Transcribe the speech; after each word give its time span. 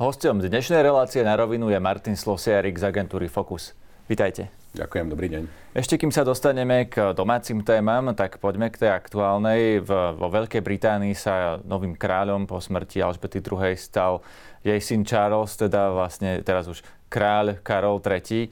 Hostom 0.00 0.40
dnešnej 0.40 0.80
relácie 0.80 1.20
na 1.20 1.36
rovinu 1.36 1.68
je 1.68 1.76
Martin 1.76 2.16
Slosiarik 2.16 2.72
z 2.80 2.88
agentúry 2.88 3.28
Focus. 3.28 3.76
Vítajte. 4.08 4.48
Ďakujem, 4.72 5.06
dobrý 5.12 5.28
deň. 5.28 5.42
Ešte 5.76 6.00
kým 6.00 6.08
sa 6.08 6.24
dostaneme 6.24 6.88
k 6.88 7.12
domácim 7.12 7.60
témam, 7.60 8.16
tak 8.16 8.40
poďme 8.40 8.72
k 8.72 8.80
tej 8.80 8.96
aktuálnej. 8.96 9.84
V, 9.84 9.92
vo 10.16 10.32
Veľkej 10.32 10.64
Británii 10.64 11.12
sa 11.12 11.60
novým 11.68 11.92
kráľom 11.92 12.48
po 12.48 12.64
smrti 12.64 13.04
Alžbety 13.04 13.44
II. 13.44 13.76
stal 13.76 14.24
jej 14.64 14.80
syn 14.80 15.04
Charles, 15.04 15.52
teda 15.60 15.92
vlastne 15.92 16.40
teraz 16.48 16.64
už 16.64 16.80
kráľ 17.12 17.60
Karol 17.60 18.00
III. 18.00 18.48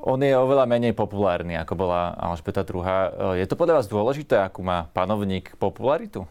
On 0.00 0.16
je 0.16 0.32
oveľa 0.32 0.64
menej 0.64 0.96
populárny, 0.96 1.60
ako 1.60 1.76
bola 1.76 2.16
Alžbeta 2.16 2.64
II. 2.64 3.36
Je 3.36 3.44
to 3.44 3.52
podľa 3.52 3.84
vás 3.84 3.86
dôležité, 3.92 4.40
akú 4.40 4.64
má 4.64 4.88
panovník 4.96 5.60
popularitu? 5.60 6.24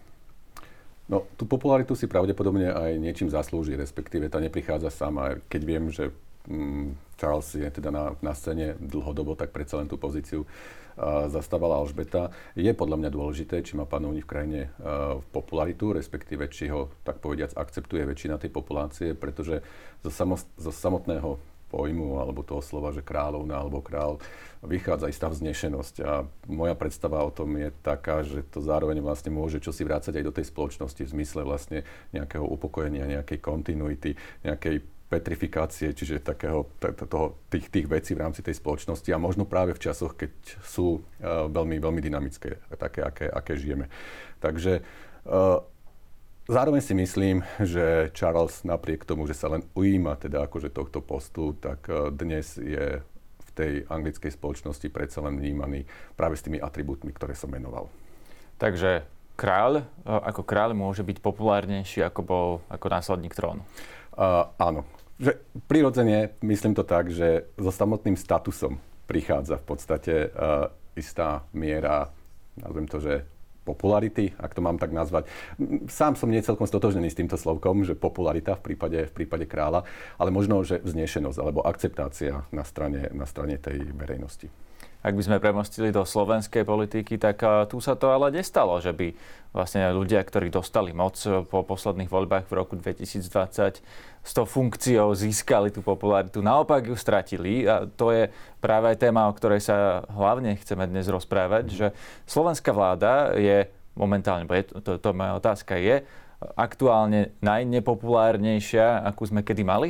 No, 1.05 1.21
tú 1.37 1.45
popularitu 1.45 1.93
si 1.93 2.09
pravdepodobne 2.09 2.73
aj 2.73 2.97
niečím 2.97 3.29
zaslúži, 3.29 3.77
respektíve 3.77 4.25
tá 4.25 4.41
neprichádza 4.41 4.89
sama. 4.89 5.37
Keď 5.53 5.61
viem, 5.61 5.93
že 5.93 6.09
mm, 6.49 6.97
Charles 7.21 7.45
je 7.53 7.69
teda 7.69 7.93
na, 7.93 8.17
na 8.25 8.33
scéne 8.33 8.73
dlhodobo, 8.81 9.37
tak 9.37 9.53
predsa 9.53 9.77
len 9.77 9.85
tú 9.85 10.01
pozíciu 10.01 10.49
uh, 10.49 11.29
zastávala 11.29 11.77
Alžbeta. 11.77 12.33
Je 12.57 12.73
podľa 12.73 13.05
mňa 13.05 13.09
dôležité, 13.13 13.61
či 13.61 13.77
má 13.77 13.85
panovník 13.85 14.25
v 14.25 14.31
krajine 14.33 14.61
uh, 14.81 15.21
popularitu, 15.29 15.93
respektíve 15.93 16.49
či 16.49 16.73
ho, 16.73 16.89
tak 17.05 17.21
povediac, 17.21 17.53
akceptuje 17.53 18.01
väčšina 18.01 18.41
tej 18.41 18.49
populácie, 18.49 19.13
pretože 19.13 19.61
zo, 20.01 20.09
samo, 20.09 20.41
zo 20.57 20.73
samotného 20.73 21.37
pojmu 21.75 22.23
alebo 22.23 22.39
toho 22.47 22.63
slova, 22.63 22.95
že 22.95 23.03
kráľovna 23.03 23.59
alebo 23.59 23.83
král, 23.83 24.23
vychádza 24.63 25.11
istá 25.11 25.27
vznešenosť. 25.27 25.95
A 26.07 26.23
moja 26.47 26.71
predstava 26.79 27.19
o 27.27 27.35
tom 27.35 27.51
je 27.59 27.75
taká, 27.83 28.23
že 28.23 28.47
to 28.47 28.63
zároveň 28.63 29.03
vlastne 29.03 29.35
môže 29.35 29.59
čosi 29.59 29.83
vrácať 29.83 30.15
aj 30.15 30.23
do 30.23 30.35
tej 30.39 30.47
spoločnosti 30.47 31.03
v 31.03 31.13
zmysle 31.19 31.43
vlastne 31.43 31.83
nejakého 32.15 32.47
upokojenia, 32.47 33.19
nejakej 33.19 33.43
kontinuity, 33.43 34.15
nejakej 34.47 34.95
petrifikácie, 35.05 35.93
čiže 35.93 36.25
takého, 36.25 36.65
toho, 36.81 37.37
tých, 37.53 37.69
tých 37.69 37.85
vecí 37.85 38.17
v 38.17 38.25
rámci 38.25 38.41
tej 38.41 38.57
spoločnosti 38.57 39.05
a 39.13 39.21
možno 39.21 39.45
práve 39.45 39.77
v 39.77 39.83
časoch, 39.85 40.17
keď 40.17 40.33
sú 40.65 40.97
uh, 40.97 41.45
veľmi, 41.45 41.77
veľmi 41.77 42.01
dynamické, 42.01 42.57
také, 42.73 43.05
aké, 43.05 43.29
aké 43.29 43.53
žijeme. 43.53 43.85
Takže 44.41 44.81
uh, 44.81 45.61
Zároveň 46.45 46.81
si 46.85 46.93
myslím, 46.93 47.41
že 47.57 48.13
Charles 48.13 48.61
napriek 48.61 49.01
tomu, 49.01 49.25
že 49.25 49.33
sa 49.33 49.49
len 49.49 49.65
ujíma 49.73 50.13
teda 50.21 50.45
akože 50.45 50.69
tohto 50.69 51.01
postu, 51.01 51.57
tak 51.57 51.89
e, 51.89 52.13
dnes 52.13 52.61
je 52.61 53.01
v 53.41 53.49
tej 53.57 53.73
anglickej 53.89 54.29
spoločnosti 54.29 54.85
predsa 54.93 55.25
len 55.25 55.41
vnímaný 55.41 55.89
práve 56.13 56.37
s 56.37 56.45
tými 56.45 56.61
atribútmi, 56.61 57.09
ktoré 57.17 57.33
som 57.33 57.49
menoval. 57.49 57.89
Takže 58.61 59.09
kráľ, 59.33 59.81
e, 59.81 59.83
ako 60.05 60.45
kráľ 60.45 60.77
môže 60.77 61.01
byť 61.01 61.17
populárnejší 61.17 62.05
ako 62.05 62.21
bol 62.21 62.47
ako 62.69 62.87
následník 62.93 63.33
trónu? 63.33 63.65
Uh, 64.13 64.47
áno. 64.61 64.85
Že 65.17 65.41
prirodzene 65.65 66.37
myslím 66.45 66.77
to 66.77 66.85
tak, 66.85 67.09
že 67.09 67.49
so 67.57 67.73
samotným 67.73 68.21
statusom 68.21 68.77
prichádza 69.09 69.57
v 69.57 69.65
podstate 69.65 70.29
uh, 70.29 70.69
istá 70.93 71.41
miera, 71.57 72.13
nazvem 72.55 72.85
to, 72.85 73.01
že 73.01 73.25
popularity, 73.65 74.31
ak 74.37 74.53
to 74.53 74.61
mám 74.61 74.77
tak 74.77 74.93
nazvať. 74.93 75.25
Sám 75.89 76.13
som 76.13 76.29
nie 76.29 76.45
celkom 76.45 76.69
stotožnený 76.69 77.09
s 77.09 77.17
týmto 77.17 77.35
slovkom, 77.35 77.81
že 77.81 77.97
popularita 77.97 78.55
v 78.61 78.71
prípade, 78.71 79.09
v 79.09 79.13
prípade 79.13 79.49
kráľa, 79.49 79.83
ale 80.21 80.29
možno, 80.29 80.61
že 80.61 80.79
vznešenosť 80.85 81.37
alebo 81.41 81.65
akceptácia 81.65 82.45
na 82.53 82.61
strane, 82.61 83.09
na 83.11 83.25
strane 83.25 83.57
tej 83.57 83.81
verejnosti. 83.91 84.47
Ak 85.05 85.13
by 85.13 85.21
sme 85.21 85.37
premostili 85.37 85.93
do 85.93 86.01
slovenskej 86.01 86.65
politiky, 86.65 87.21
tak 87.21 87.45
tu 87.69 87.77
sa 87.77 87.93
to 87.93 88.09
ale 88.09 88.33
nestalo, 88.33 88.81
že 88.81 88.89
by 88.89 89.13
vlastne 89.53 89.85
ľudia, 89.93 90.17
ktorí 90.25 90.49
dostali 90.49 90.97
moc 90.97 91.13
po 91.45 91.61
posledných 91.61 92.09
voľbách 92.09 92.49
v 92.49 92.57
roku 92.57 92.73
2020 92.73 93.85
s 94.25 94.31
tou 94.33 94.49
funkciou 94.49 95.13
získali 95.13 95.69
tú 95.69 95.85
popularitu, 95.85 96.41
naopak 96.41 96.89
ju 96.89 96.97
stratili. 96.97 97.69
A 97.69 97.85
to 97.85 98.09
je 98.09 98.33
práve 98.57 98.89
aj 98.89 98.97
téma, 98.97 99.29
o 99.29 99.37
ktorej 99.37 99.61
sa 99.61 100.01
hlavne 100.09 100.57
chceme 100.57 100.89
dnes 100.89 101.05
rozprávať, 101.05 101.69
mm. 101.69 101.75
že 101.77 101.87
slovenská 102.25 102.73
vláda 102.73 103.37
je 103.37 103.69
momentálne, 103.93 104.49
bo 104.49 104.57
je, 104.57 104.65
to, 104.73 104.81
to, 104.81 104.91
to 104.97 105.09
moja 105.13 105.37
otázka 105.37 105.77
je, 105.77 106.01
aktuálne 106.57 107.31
najnepopulárnejšia, 107.45 109.05
akú 109.05 109.29
sme 109.29 109.45
kedy 109.45 109.61
mali? 109.61 109.89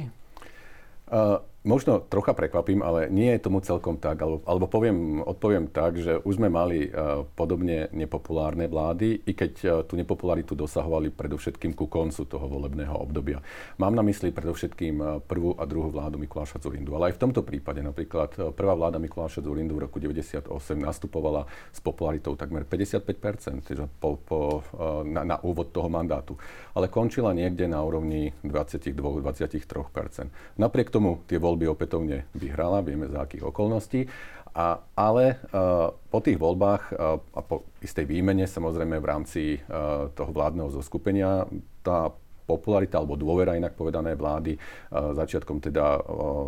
Uh, 1.08 1.40
možno 1.66 2.00
trocha 2.00 2.38
prekvapím, 2.38 2.86
ale 2.86 3.10
nie 3.10 3.34
je 3.36 3.44
tomu 3.44 3.60
celkom 3.60 3.98
tak, 3.98 4.22
alebo, 4.22 4.46
alebo 4.46 4.70
poviem, 4.70 5.20
odpoviem 5.26 5.68
tak, 5.68 5.98
že 5.98 6.22
už 6.22 6.38
sme 6.38 6.48
mali 6.48 6.88
uh, 6.88 7.26
podobne 7.36 7.90
nepopulárne 7.92 8.70
vlády, 8.70 9.26
i 9.26 9.34
keď 9.34 9.54
uh, 9.66 9.70
tú 9.84 9.98
nepopularitu 9.98 10.54
dosahovali 10.54 11.10
predovšetkým 11.12 11.74
ku 11.74 11.90
koncu 11.90 12.30
toho 12.30 12.46
volebného 12.46 12.94
obdobia. 12.94 13.42
Mám 13.82 13.98
na 13.98 14.06
mysli 14.06 14.30
predovšetkým 14.30 14.96
uh, 15.02 15.18
prvú 15.20 15.58
a 15.58 15.66
druhú 15.66 15.90
vládu 15.90 16.22
Mikuláša 16.22 16.62
Zurindu, 16.62 16.94
ale 16.94 17.12
aj 17.12 17.18
v 17.18 17.22
tomto 17.28 17.42
prípade 17.42 17.82
napríklad 17.82 18.54
prvá 18.54 18.78
vláda 18.78 19.02
Mikuláša 19.02 19.42
Zurindu 19.42 19.76
v 19.76 19.90
roku 19.90 19.98
98 19.98 20.46
nastupovala 20.78 21.50
s 21.74 21.82
popularitou 21.82 22.38
takmer 22.38 22.64
55%, 22.64 23.66
čiže 23.66 23.90
po, 23.98 24.22
po, 24.22 24.62
na, 25.04 25.26
na 25.26 25.38
úvod 25.42 25.74
toho 25.74 25.90
mandátu, 25.90 26.38
ale 26.78 26.94
končila 26.94 27.34
niekde 27.34 27.66
na 27.66 27.82
úrovni 27.82 28.30
22-23%. 28.46 30.62
Napriek 30.62 30.94
tomu 30.94 31.26
tie 31.26 31.42
voľby 31.42 31.55
opätovne 31.64 32.28
vyhrala, 32.36 32.84
vieme 32.84 33.08
za 33.08 33.24
akých 33.24 33.48
okolností. 33.48 34.12
A, 34.56 34.80
ale 34.96 35.36
uh, 35.52 35.92
po 35.92 36.20
tých 36.24 36.40
voľbách 36.40 36.84
uh, 36.96 37.20
a 37.20 37.42
po 37.44 37.68
istej 37.84 38.08
výmene, 38.08 38.48
samozrejme 38.48 39.04
v 39.04 39.08
rámci 39.08 39.44
uh, 39.60 40.08
toho 40.16 40.32
vládneho 40.32 40.72
zoskupenia, 40.72 41.48
tá 41.84 42.12
popularita 42.46 43.02
alebo 43.02 43.18
dôvera 43.18 43.58
inak 43.58 43.74
povedané 43.74 44.14
vlády 44.14 44.54
začiatkom 44.94 45.66
teda 45.66 45.98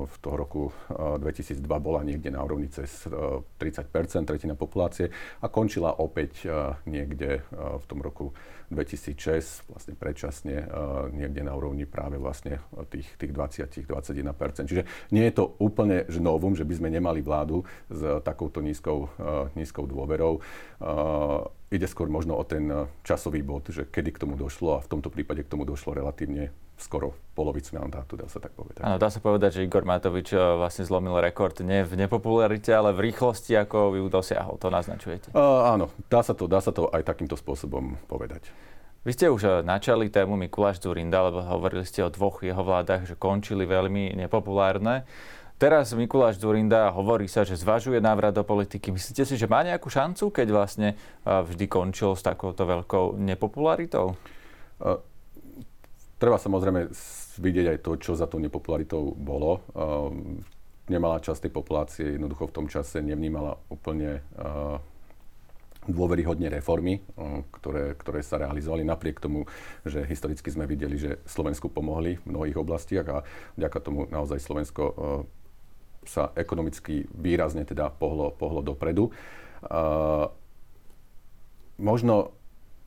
v 0.06 0.16
toho 0.22 0.36
roku 0.38 0.64
2002 0.94 1.58
bola 1.82 2.06
niekde 2.06 2.30
na 2.30 2.46
úrovni 2.46 2.70
cez 2.70 3.10
30 3.10 3.90
tretina 4.22 4.54
populácie 4.54 5.10
a 5.42 5.50
končila 5.50 5.98
opäť 5.98 6.46
niekde 6.86 7.42
v 7.50 7.86
tom 7.90 8.06
roku 8.06 8.30
2006 8.68 9.72
vlastne 9.72 9.94
predčasne 9.96 10.68
uh, 10.68 11.08
niekde 11.10 11.42
na 11.44 11.56
úrovni 11.56 11.88
práve 11.88 12.20
vlastne 12.20 12.60
tých, 12.92 13.08
tých 13.16 13.32
20-21%. 13.32 14.68
Čiže 14.68 14.84
nie 15.16 15.24
je 15.28 15.34
to 15.34 15.56
úplne 15.58 16.04
že 16.08 16.20
novum, 16.20 16.54
že 16.54 16.68
by 16.68 16.74
sme 16.76 16.90
nemali 16.92 17.24
vládu 17.24 17.64
s 17.88 18.22
takouto 18.24 18.60
nízkou, 18.60 19.10
nízkou 19.56 19.88
dôverou. 19.88 20.44
Ide 21.68 21.88
skôr 21.88 22.08
možno 22.08 22.36
o 22.40 22.44
ten 22.48 22.70
časový 23.04 23.44
bod, 23.44 23.72
že 23.72 23.88
kedy 23.88 24.16
k 24.16 24.22
tomu 24.24 24.40
došlo 24.40 24.80
a 24.80 24.84
v 24.84 24.92
tomto 24.92 25.12
prípade 25.12 25.44
k 25.44 25.52
tomu 25.52 25.68
došlo 25.68 25.96
relatívne 25.96 26.52
skoro 26.78 27.18
polovicu 27.34 27.74
mandátu, 27.78 28.18
dá 28.18 28.30
sa 28.30 28.38
tak 28.38 28.54
povedať. 28.54 28.86
Áno, 28.86 29.02
dá 29.02 29.10
sa 29.10 29.18
povedať, 29.18 29.62
že 29.62 29.66
Igor 29.66 29.86
Matovič 29.86 30.34
vlastne 30.34 30.86
zlomil 30.86 31.18
rekord 31.18 31.58
nie 31.62 31.82
v 31.82 31.98
nepopularite, 32.06 32.70
ale 32.70 32.94
v 32.94 33.10
rýchlosti, 33.10 33.58
ako 33.58 33.98
ju 33.98 34.06
dosiahol. 34.10 34.62
To 34.62 34.70
naznačujete? 34.70 35.34
Uh, 35.34 35.74
áno, 35.74 35.90
dá 36.10 36.22
sa, 36.22 36.38
to, 36.38 36.46
dá 36.46 36.62
sa 36.62 36.70
to 36.70 36.90
aj 36.94 37.02
takýmto 37.02 37.34
spôsobom 37.34 37.98
povedať. 38.06 38.50
Vy 39.08 39.16
ste 39.16 39.32
už 39.32 39.42
eh, 39.48 39.52
načali 39.64 40.12
tému 40.12 40.36
Mikuláš 40.36 40.84
Zurinda, 40.84 41.24
lebo 41.24 41.40
hovorili 41.40 41.88
ste 41.88 42.04
o 42.04 42.12
dvoch 42.12 42.44
jeho 42.44 42.60
vládach, 42.60 43.08
že 43.08 43.16
končili 43.16 43.64
veľmi 43.64 44.20
nepopulárne. 44.20 45.08
Teraz 45.56 45.96
Mikuláš 45.96 46.44
Zurinda 46.44 46.92
hovorí 46.92 47.26
sa, 47.26 47.48
že 47.48 47.58
zvažuje 47.58 47.98
návrat 48.04 48.36
do 48.36 48.44
politiky. 48.44 48.94
Myslíte 48.94 49.26
si, 49.26 49.40
že 49.40 49.50
má 49.50 49.64
nejakú 49.64 49.88
šancu, 49.88 50.28
keď 50.30 50.48
vlastne 50.52 50.88
eh, 50.94 51.30
vždy 51.30 51.66
končil 51.72 52.20
s 52.20 52.26
takouto 52.26 52.68
veľkou 52.68 53.16
nepopularitou? 53.16 54.20
Uh, 56.18 56.22
treba 56.22 56.42
samozrejme 56.42 56.90
vidieť 57.38 57.66
aj 57.78 57.80
to, 57.86 57.92
čo 58.02 58.12
za 58.18 58.26
tou 58.26 58.42
nepopularitou 58.42 59.14
bolo. 59.14 59.62
Uh, 59.72 60.10
nemalá 60.90 61.22
časť 61.22 61.48
tej 61.48 61.54
populácie 61.54 62.06
jednoducho 62.18 62.50
v 62.50 62.56
tom 62.58 62.68
čase 62.68 63.06
nevnímala 63.06 63.62
úplne 63.70 64.26
uh, 64.36 64.82
dôveryhodne 65.88 66.52
reformy, 66.52 67.00
ktoré, 67.48 67.96
ktoré 67.96 68.20
sa 68.20 68.36
realizovali 68.44 68.84
napriek 68.84 69.24
tomu, 69.24 69.48
že 69.88 70.04
historicky 70.04 70.52
sme 70.52 70.68
videli, 70.68 71.00
že 71.00 71.24
Slovensku 71.24 71.72
pomohli 71.72 72.20
v 72.20 72.28
mnohých 72.28 72.60
oblastiach 72.60 73.08
a 73.08 73.24
vďaka 73.56 73.78
tomu 73.80 74.04
naozaj 74.12 74.36
Slovensko 74.44 74.84
sa 76.04 76.36
ekonomicky 76.36 77.08
výrazne 77.16 77.64
teda 77.64 77.88
pohlo, 77.88 78.36
pohlo 78.36 78.60
dopredu. 78.60 79.16
Možno 81.80 82.36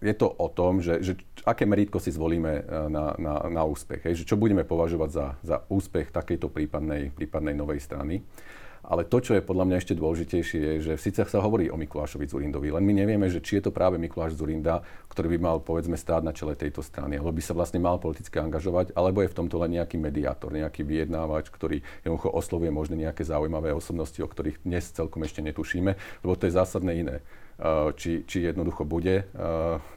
je 0.00 0.14
to 0.16 0.32
o 0.32 0.48
tom, 0.48 0.80
že, 0.80 1.04
že 1.04 1.12
aké 1.44 1.68
merítko 1.68 2.00
si 2.00 2.08
zvolíme 2.08 2.64
na, 2.88 3.12
na, 3.20 3.34
na 3.52 3.62
úspech. 3.68 4.08
Hej? 4.08 4.24
Že 4.24 4.28
čo 4.32 4.40
budeme 4.40 4.64
považovať 4.64 5.10
za, 5.12 5.26
za 5.44 5.56
úspech 5.68 6.08
takejto 6.08 6.48
prípadnej, 6.48 7.12
prípadnej 7.12 7.52
novej 7.52 7.84
strany. 7.84 8.24
Ale 8.80 9.04
to, 9.04 9.20
čo 9.20 9.36
je 9.36 9.44
podľa 9.44 9.68
mňa 9.68 9.76
ešte 9.76 9.92
dôležitejšie, 9.92 10.58
je, 10.58 10.72
že 10.80 10.92
síce 10.96 11.20
sa 11.20 11.38
hovorí 11.44 11.68
o 11.68 11.76
Mikulášovi 11.76 12.24
Zurindovi, 12.24 12.72
len 12.72 12.80
my 12.80 13.04
nevieme, 13.04 13.28
že 13.28 13.44
či 13.44 13.60
je 13.60 13.68
to 13.68 13.76
práve 13.76 14.00
Mikuláš 14.00 14.40
Zurinda, 14.40 14.80
ktorý 15.12 15.36
by 15.36 15.38
mal, 15.38 15.56
povedzme, 15.60 16.00
stáť 16.00 16.24
na 16.24 16.32
čele 16.32 16.56
tejto 16.56 16.80
strany, 16.80 17.20
alebo 17.20 17.28
by 17.28 17.44
sa 17.44 17.52
vlastne 17.52 17.76
mal 17.76 18.00
politicky 18.00 18.40
angažovať, 18.40 18.96
alebo 18.96 19.20
je 19.20 19.30
v 19.30 19.36
tomto 19.36 19.60
len 19.60 19.76
nejaký 19.76 20.00
mediátor, 20.00 20.48
nejaký 20.56 20.82
vyjednávač, 20.88 21.52
ktorý 21.52 21.84
jednoducho 22.02 22.32
oslovuje 22.32 22.72
možno 22.72 22.96
nejaké 22.96 23.20
zaujímavé 23.20 23.68
osobnosti, 23.76 24.16
o 24.16 24.26
ktorých 24.26 24.64
dnes 24.64 24.88
celkom 24.96 25.28
ešte 25.28 25.44
netušíme, 25.44 25.92
lebo 26.24 26.32
to 26.34 26.48
je 26.48 26.56
zásadné 26.56 27.04
iné 27.04 27.16
či, 28.00 28.24
či 28.24 28.48
jednoducho 28.48 28.88
bude 28.88 29.28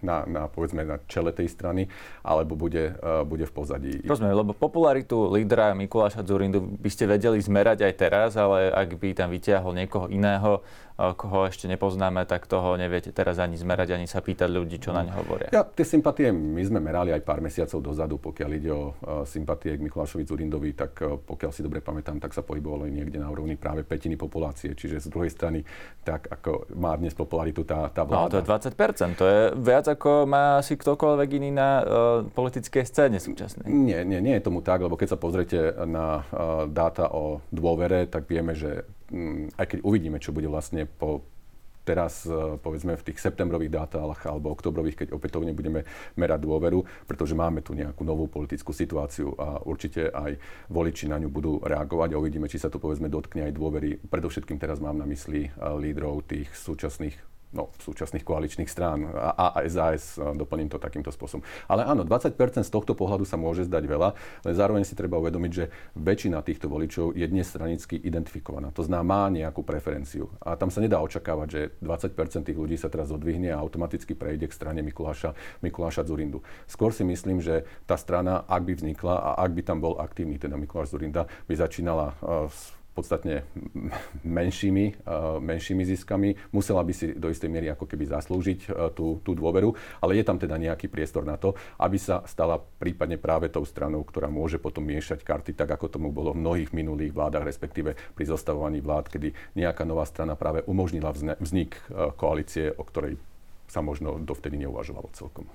na, 0.04 0.28
na, 0.28 0.52
povedzme, 0.52 0.84
na 0.84 1.00
čele 1.08 1.32
tej 1.32 1.48
strany, 1.48 1.88
alebo 2.22 2.60
bude, 2.60 3.00
bude 3.24 3.48
v 3.48 3.54
pozadí. 3.56 3.94
Rozumiem, 4.04 4.36
lebo 4.36 4.52
popularitu 4.52 5.32
lídra 5.32 5.72
Mikuláša 5.72 6.28
Zurindu 6.28 6.60
by 6.60 6.90
ste 6.92 7.08
vedeli 7.08 7.40
zmerať 7.40 7.88
aj 7.88 7.94
teraz, 7.96 8.30
ale 8.36 8.68
ak 8.72 9.00
by 9.00 9.16
tam 9.16 9.32
vytiahol 9.32 9.72
niekoho 9.72 10.12
iného, 10.12 10.60
koho 10.94 11.50
ešte 11.50 11.66
nepoznáme, 11.66 12.22
tak 12.30 12.46
toho 12.46 12.78
neviete 12.78 13.10
teraz 13.10 13.42
ani 13.42 13.58
zmerať, 13.58 13.98
ani 13.98 14.06
sa 14.06 14.22
pýtať 14.22 14.46
ľudí, 14.46 14.78
čo 14.78 14.94
na 14.94 15.02
ne 15.02 15.10
hovoria. 15.10 15.50
Ja, 15.50 15.66
tie 15.66 15.82
sympatie 15.82 16.30
my 16.30 16.62
sme 16.62 16.78
merali 16.78 17.10
aj 17.10 17.26
pár 17.26 17.42
mesiacov 17.42 17.82
dozadu, 17.82 18.22
pokiaľ 18.22 18.50
ide 18.54 18.70
o 18.70 18.94
sympatie 19.26 19.74
k 19.74 19.82
Mikulášovi 19.90 20.22
Zurindovi, 20.22 20.78
tak 20.78 21.02
pokiaľ 21.02 21.50
si 21.50 21.66
dobre 21.66 21.82
pamätám, 21.82 22.22
tak 22.22 22.38
sa 22.38 22.46
pohybovalo 22.46 22.86
niekde 22.86 23.18
na 23.18 23.26
úrovni 23.26 23.58
práve 23.58 23.82
petiny 23.82 24.14
populácie. 24.22 24.78
Čiže 24.78 25.02
z 25.02 25.08
druhej 25.10 25.34
strany, 25.34 25.66
tak 26.06 26.30
ako 26.30 26.70
má 26.78 26.94
dnes 26.94 27.18
popularitu 27.18 27.53
tá, 27.62 27.94
tá 27.94 28.02
vláda. 28.02 28.42
No, 28.42 28.42
to 28.42 28.42
je 28.42 28.74
20%, 28.74 29.22
to 29.22 29.26
je 29.30 29.42
viac 29.62 29.86
ako 29.86 30.26
má 30.26 30.58
si 30.66 30.74
ktokoľvek 30.74 31.30
iný 31.38 31.54
na 31.54 31.70
uh, 31.78 31.86
politickej 32.26 32.82
scéne 32.90 33.22
súčasnej. 33.22 33.70
Nie, 33.70 34.02
nie, 34.02 34.18
nie 34.18 34.42
je 34.42 34.50
tomu 34.50 34.66
tak, 34.66 34.82
lebo 34.82 34.98
keď 34.98 35.14
sa 35.14 35.22
pozriete 35.22 35.78
na 35.86 36.26
uh, 36.26 36.66
dáta 36.66 37.14
o 37.14 37.46
dôvere, 37.54 38.10
tak 38.10 38.26
vieme, 38.26 38.58
že 38.58 38.82
Mm, 39.14 39.54
aj 39.62 39.66
keď 39.70 39.80
uvidíme, 39.86 40.18
čo 40.18 40.34
bude 40.34 40.50
vlastne 40.50 40.90
po 40.90 41.22
teraz, 41.86 42.26
e, 42.26 42.58
povedzme, 42.58 42.98
v 42.98 43.06
tých 43.12 43.22
septembrových 43.22 43.70
dátach 43.70 44.26
alebo 44.26 44.50
oktobrových, 44.56 45.06
keď 45.06 45.08
opätovne 45.14 45.54
budeme 45.54 45.86
merať 46.18 46.40
dôveru, 46.42 46.82
pretože 47.06 47.38
máme 47.38 47.62
tu 47.62 47.78
nejakú 47.78 48.02
novú 48.02 48.26
politickú 48.26 48.74
situáciu 48.74 49.38
a 49.38 49.62
určite 49.62 50.10
aj 50.10 50.40
voliči 50.72 51.12
na 51.12 51.22
ňu 51.22 51.30
budú 51.30 51.60
reagovať 51.62 52.16
a 52.16 52.20
uvidíme, 52.24 52.50
či 52.50 52.58
sa 52.58 52.74
to, 52.74 52.82
povedzme, 52.82 53.12
dotkne 53.12 53.52
aj 53.52 53.54
dôvery. 53.54 54.02
Predovšetkým 54.02 54.58
teraz 54.58 54.82
mám 54.82 54.98
na 54.98 55.06
mysli 55.06 55.52
lídrov 55.60 56.26
tých 56.26 56.50
súčasných 56.56 57.33
no, 57.54 57.70
súčasných 57.78 58.26
koaličných 58.26 58.70
strán 58.70 59.06
a, 59.14 59.54
a 59.54 59.62
SAS, 59.70 60.18
doplním 60.18 60.74
to 60.74 60.82
takýmto 60.82 61.14
spôsobom. 61.14 61.46
Ale 61.70 61.86
áno, 61.86 62.02
20% 62.02 62.34
z 62.66 62.72
tohto 62.74 62.98
pohľadu 62.98 63.30
sa 63.30 63.38
môže 63.38 63.70
zdať 63.70 63.84
veľa, 63.86 64.10
ale 64.44 64.52
zároveň 64.58 64.84
si 64.84 64.98
treba 64.98 65.22
uvedomiť, 65.22 65.52
že 65.54 65.70
väčšina 65.94 66.42
týchto 66.42 66.68
voličov 66.68 67.14
je 67.14 67.26
dnes 67.30 67.46
stranicky 67.46 67.96
identifikovaná. 68.02 68.74
To 68.74 68.82
znamená, 68.82 69.04
má 69.04 69.30
nejakú 69.30 69.62
preferenciu. 69.62 70.32
A 70.42 70.56
tam 70.58 70.74
sa 70.74 70.80
nedá 70.80 70.98
očakávať, 71.04 71.48
že 71.52 71.62
20% 71.84 72.48
tých 72.50 72.58
ľudí 72.58 72.80
sa 72.80 72.90
teraz 72.90 73.14
odvihne 73.14 73.54
a 73.54 73.62
automaticky 73.62 74.18
prejde 74.18 74.50
k 74.50 74.54
strane 74.56 74.82
Mikuláša, 74.82 75.36
Mikuláša 75.62 76.08
Zurindu. 76.08 76.42
Skôr 76.66 76.90
si 76.96 77.06
myslím, 77.06 77.44
že 77.44 77.68
tá 77.86 78.00
strana, 78.00 78.48
ak 78.48 78.64
by 78.66 78.74
vznikla 78.80 79.16
a 79.20 79.30
ak 79.44 79.52
by 79.54 79.62
tam 79.62 79.84
bol 79.84 80.00
aktívny 80.00 80.40
teda 80.40 80.58
Mikuláš 80.58 80.96
Zurinda, 80.96 81.30
by 81.46 81.54
začínala 81.54 82.18
uh, 82.24 82.50
podstatne 82.94 83.44
menšími, 84.24 84.86
eh, 84.86 84.96
menšími 85.42 85.84
ziskami. 85.84 86.38
Musela 86.54 86.86
by 86.86 86.94
si 86.94 87.18
do 87.18 87.28
istej 87.28 87.50
miery 87.50 87.68
ako 87.74 87.90
keby 87.90 88.06
zaslúžiť 88.06 88.60
eh, 88.70 88.94
tú, 88.94 89.20
tú 89.26 89.34
dôveru, 89.34 89.74
ale 90.00 90.22
je 90.22 90.24
tam 90.24 90.38
teda 90.38 90.56
nejaký 90.62 90.88
priestor 90.88 91.26
na 91.26 91.36
to, 91.36 91.58
aby 91.82 91.98
sa 91.98 92.22
stala 92.30 92.62
prípadne 92.62 93.18
práve 93.18 93.50
tou 93.50 93.66
stranou, 93.66 94.06
ktorá 94.06 94.30
môže 94.30 94.62
potom 94.62 94.86
miešať 94.86 95.26
karty, 95.26 95.58
tak 95.58 95.74
ako 95.74 95.90
tomu 95.90 96.14
bolo 96.14 96.38
v 96.38 96.42
mnohých 96.46 96.72
minulých 96.72 97.12
vládach, 97.12 97.44
respektíve 97.44 97.98
pri 98.14 98.26
zostavovaní 98.30 98.80
vlád, 98.80 99.10
kedy 99.10 99.58
nejaká 99.58 99.84
nová 99.84 100.06
strana 100.06 100.38
práve 100.38 100.62
umožnila 100.70 101.10
vznik 101.42 101.76
eh, 101.90 102.14
koalície, 102.14 102.70
o 102.70 102.86
ktorej 102.86 103.18
sa 103.66 103.82
možno 103.82 104.22
dovtedy 104.22 104.62
neuvažovalo 104.62 105.10
celkom. 105.18 105.50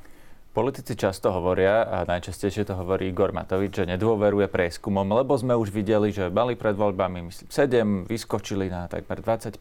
Politici 0.59 0.99
často 0.99 1.31
hovoria, 1.31 1.87
a 1.87 2.03
najčastejšie 2.03 2.67
to 2.67 2.75
hovorí 2.75 3.15
Igor 3.15 3.31
Matovič, 3.31 3.79
že 3.79 3.87
nedôveruje 3.95 4.51
prieskumom, 4.51 5.07
lebo 5.07 5.39
sme 5.39 5.55
už 5.55 5.71
videli, 5.71 6.11
že 6.11 6.35
mali 6.35 6.59
pred 6.59 6.75
voľbami, 6.75 7.31
myslím, 7.31 7.47
7, 7.47 8.11
vyskočili 8.11 8.67
na 8.67 8.91
takmer 8.91 9.23
25. 9.23 9.55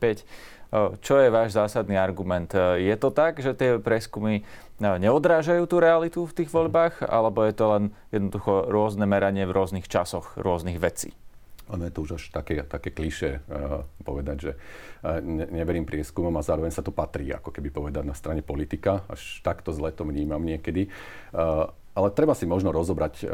Čo 0.97 1.13
je 1.21 1.29
váš 1.29 1.53
zásadný 1.53 2.01
argument? 2.01 2.49
Je 2.81 2.97
to 2.97 3.13
tak, 3.13 3.38
že 3.38 3.53
tie 3.53 3.77
prieskumy 3.77 4.41
neodrážajú 4.81 5.69
tú 5.69 5.77
realitu 5.77 6.25
v 6.25 6.33
tých 6.33 6.49
voľbách, 6.49 7.05
alebo 7.05 7.45
je 7.45 7.53
to 7.53 7.65
len 7.77 7.83
jednoducho 8.09 8.65
rôzne 8.65 9.05
meranie 9.05 9.45
v 9.45 9.53
rôznych 9.53 9.85
časoch 9.85 10.33
rôznych 10.33 10.81
vecí? 10.81 11.13
Ono 11.69 11.83
je 11.87 11.93
to 11.93 12.03
už 12.03 12.11
až 12.19 12.23
také, 12.31 12.63
také 12.63 12.91
kliše 12.91 13.43
uh, 13.43 13.83
povedať, 14.03 14.37
že 14.39 14.51
uh, 14.55 15.19
ne, 15.19 15.47
neverím 15.51 15.83
prieskumom 15.83 16.33
a 16.39 16.45
zároveň 16.45 16.71
sa 16.71 16.83
to 16.83 16.95
patrí, 16.95 17.31
ako 17.31 17.51
keby 17.51 17.69
povedať 17.71 18.03
na 18.07 18.15
strane 18.15 18.43
politika. 18.43 19.03
Až 19.11 19.43
takto 19.43 19.75
zle 19.75 19.91
to 19.91 20.07
vnímam 20.07 20.43
niekedy. 20.43 20.87
Uh, 21.35 21.71
ale 21.97 22.13
treba 22.13 22.38
si 22.38 22.45
možno 22.45 22.69
rozobrať 22.69 23.13
uh, 23.25 23.29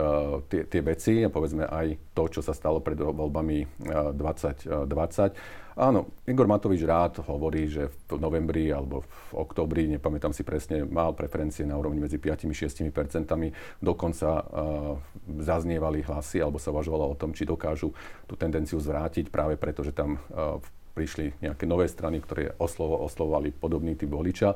tie, 0.47 0.63
tie 0.63 0.79
veci 0.79 1.19
a 1.19 1.27
povedzme 1.27 1.67
aj 1.67 2.15
to, 2.15 2.31
čo 2.31 2.39
sa 2.39 2.55
stalo 2.55 2.79
pred 2.79 2.95
voľbami 2.95 3.57
uh, 3.91 4.15
2020. 4.15 5.75
Áno, 5.75 6.15
Igor 6.23 6.47
Matovič 6.47 6.79
rád 6.87 7.19
hovorí, 7.27 7.67
že 7.67 7.91
v 8.07 8.21
novembri 8.21 8.71
alebo 8.71 9.03
v 9.03 9.35
oktobri, 9.35 9.91
nepamätám 9.91 10.31
si 10.31 10.47
presne, 10.47 10.87
mal 10.87 11.11
preferencie 11.11 11.67
na 11.67 11.75
úrovni 11.75 11.99
medzi 11.99 12.21
5-6 12.21 12.87
percentami. 12.87 13.51
Dokonca 13.83 14.29
uh, 14.31 14.95
zaznievali 15.43 15.99
hlasy 16.07 16.39
alebo 16.39 16.55
sa 16.55 16.71
uvažovalo 16.71 17.11
o 17.11 17.19
tom, 17.19 17.35
či 17.35 17.43
dokážu 17.43 17.91
tú 18.31 18.39
tendenciu 18.39 18.79
zvrátiť 18.79 19.27
práve 19.27 19.59
preto, 19.59 19.83
že 19.83 19.91
tam 19.91 20.15
uh, 20.31 20.63
prišli 20.95 21.35
nejaké 21.43 21.67
nové 21.67 21.91
strany, 21.91 22.23
ktoré 22.23 22.55
oslovo, 22.63 22.95
oslovovali 23.03 23.51
podobný 23.51 23.99
typ 23.99 24.07
voliča. 24.07 24.55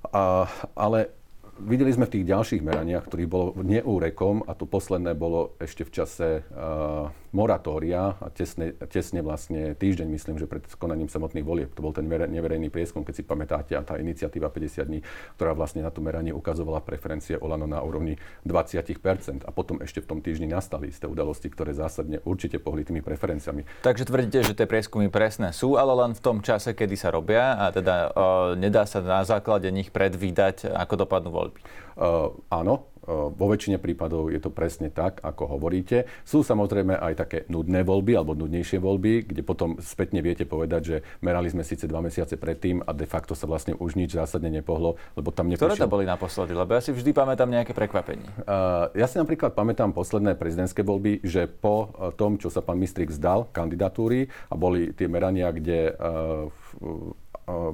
Uh, 0.00 0.48
ale 0.74 1.19
videli 1.62 1.92
sme 1.92 2.08
v 2.08 2.20
tých 2.20 2.28
ďalších 2.28 2.62
meraniach, 2.64 3.06
ktorých 3.06 3.30
bolo 3.30 3.54
neúrekom, 3.60 4.42
a 4.48 4.56
to 4.56 4.64
posledné 4.64 5.12
bolo 5.12 5.54
ešte 5.60 5.84
v 5.84 5.90
čase 5.92 6.28
uh, 6.48 7.12
moratória 7.30 8.18
a 8.18 8.26
tesne, 8.30 8.74
tesne 8.90 9.22
vlastne 9.22 9.78
týždeň, 9.78 10.06
myslím, 10.10 10.36
že 10.38 10.50
pred 10.50 10.66
konaním 10.74 11.06
samotných 11.06 11.46
volieb. 11.46 11.70
To 11.78 11.82
bol 11.82 11.94
ten 11.94 12.10
neverejný 12.10 12.68
prieskum, 12.74 13.06
keď 13.06 13.14
si 13.14 13.22
pamätáte, 13.22 13.72
a 13.78 13.86
tá 13.86 13.96
iniciatíva 13.96 14.50
50 14.50 14.90
dní, 14.90 15.00
ktorá 15.38 15.54
vlastne 15.54 15.86
na 15.86 15.94
to 15.94 16.02
meranie 16.02 16.34
ukazovala 16.34 16.82
preferencie 16.82 17.38
Olano 17.38 17.70
na 17.70 17.78
úrovni 17.80 18.18
20% 18.42 19.46
A 19.46 19.50
potom 19.54 19.78
ešte 19.78 20.02
v 20.02 20.06
tom 20.10 20.18
týždni 20.18 20.50
nastali 20.50 20.90
isté 20.90 21.06
udalosti, 21.06 21.46
ktoré 21.46 21.70
zásadne 21.70 22.18
určite 22.26 22.58
pohli 22.58 22.82
tými 22.82 23.00
preferenciami. 23.00 23.62
Takže 23.86 24.10
tvrdíte, 24.10 24.42
že 24.42 24.56
tie 24.58 24.66
prieskumy 24.66 25.06
presné 25.06 25.54
sú, 25.54 25.78
ale 25.78 25.94
len 25.94 26.12
v 26.18 26.20
tom 26.20 26.42
čase, 26.42 26.74
kedy 26.74 26.98
sa 26.98 27.14
robia 27.14 27.54
a 27.54 27.70
teda 27.70 27.94
uh, 28.10 28.12
nedá 28.58 28.82
sa 28.84 28.98
na 28.98 29.22
základe 29.22 29.70
nich 29.70 29.94
predvídať, 29.94 30.66
ako 30.66 31.06
dopadnú 31.06 31.30
voľby. 31.30 31.60
Uh, 31.94 32.34
áno, 32.50 32.89
vo 33.08 33.46
väčšine 33.48 33.80
prípadov 33.80 34.28
je 34.28 34.40
to 34.40 34.52
presne 34.52 34.92
tak, 34.92 35.24
ako 35.24 35.56
hovoríte. 35.56 36.04
Sú 36.24 36.44
samozrejme 36.44 37.00
aj 37.00 37.14
také 37.16 37.38
nudné 37.48 37.80
voľby 37.80 38.12
alebo 38.16 38.36
nudnejšie 38.36 38.76
voľby, 38.76 39.24
kde 39.24 39.42
potom 39.44 39.80
spätne 39.80 40.20
viete 40.20 40.44
povedať, 40.44 40.82
že 40.84 40.96
merali 41.24 41.48
sme 41.48 41.64
síce 41.64 41.88
dva 41.88 42.04
mesiace 42.04 42.36
predtým 42.36 42.84
a 42.84 42.90
de 42.92 43.08
facto 43.08 43.32
sa 43.32 43.48
vlastne 43.48 43.72
už 43.76 43.96
nič 43.96 44.14
zásadne 44.16 44.52
nepohlo, 44.52 45.00
lebo 45.16 45.32
tam 45.32 45.48
neprišiel... 45.48 45.76
Ktoré 45.76 45.86
to 45.88 45.94
boli 45.96 46.06
naposledy? 46.06 46.52
Lebo 46.52 46.76
ja 46.76 46.80
si 46.84 46.92
vždy 46.92 47.10
pamätám 47.16 47.48
nejaké 47.48 47.72
prekvapenie. 47.72 48.28
Uh, 48.44 48.92
ja 48.92 49.08
si 49.08 49.16
napríklad 49.16 49.56
pamätám 49.56 49.96
posledné 49.96 50.36
prezidentské 50.36 50.84
voľby, 50.84 51.24
že 51.24 51.48
po 51.48 51.92
tom, 52.16 52.36
čo 52.36 52.52
sa 52.52 52.60
pán 52.60 52.76
Mistrik 52.80 53.10
zdal 53.10 53.48
kandidatúry 53.50 54.28
a 54.48 54.54
boli 54.54 54.92
tie 54.92 55.08
merania, 55.08 55.48
kde 55.50 55.96
uh, 55.96 56.48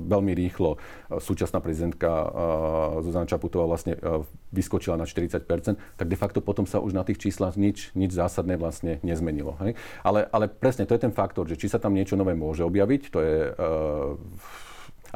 veľmi 0.00 0.33
rýchlo 0.35 0.80
súčasná 1.09 1.61
prezidentka 1.62 2.09
Zuzana 3.02 3.28
Čaputová 3.28 3.68
vlastne 3.68 3.97
vyskočila 4.50 4.99
na 4.99 5.04
40% 5.04 5.47
tak 5.97 6.06
de 6.06 6.18
facto 6.18 6.45
potom 6.45 6.64
sa 6.68 6.83
už 6.83 6.92
na 6.92 7.02
tých 7.02 7.18
číslach 7.21 7.54
nič, 7.54 7.92
nič 7.97 8.12
zásadné 8.12 8.59
vlastne 8.61 8.99
nezmenilo. 9.00 9.56
Hej? 9.62 9.78
Ale, 10.02 10.28
ale 10.30 10.47
presne 10.49 10.85
to 10.85 10.95
je 10.97 11.04
ten 11.04 11.14
faktor, 11.14 11.49
že 11.49 11.59
či 11.59 11.71
sa 11.71 11.80
tam 11.80 11.95
niečo 11.95 12.18
nové 12.18 12.37
môže 12.37 12.64
objaviť, 12.64 13.02
to 13.09 13.18
je 13.23 13.37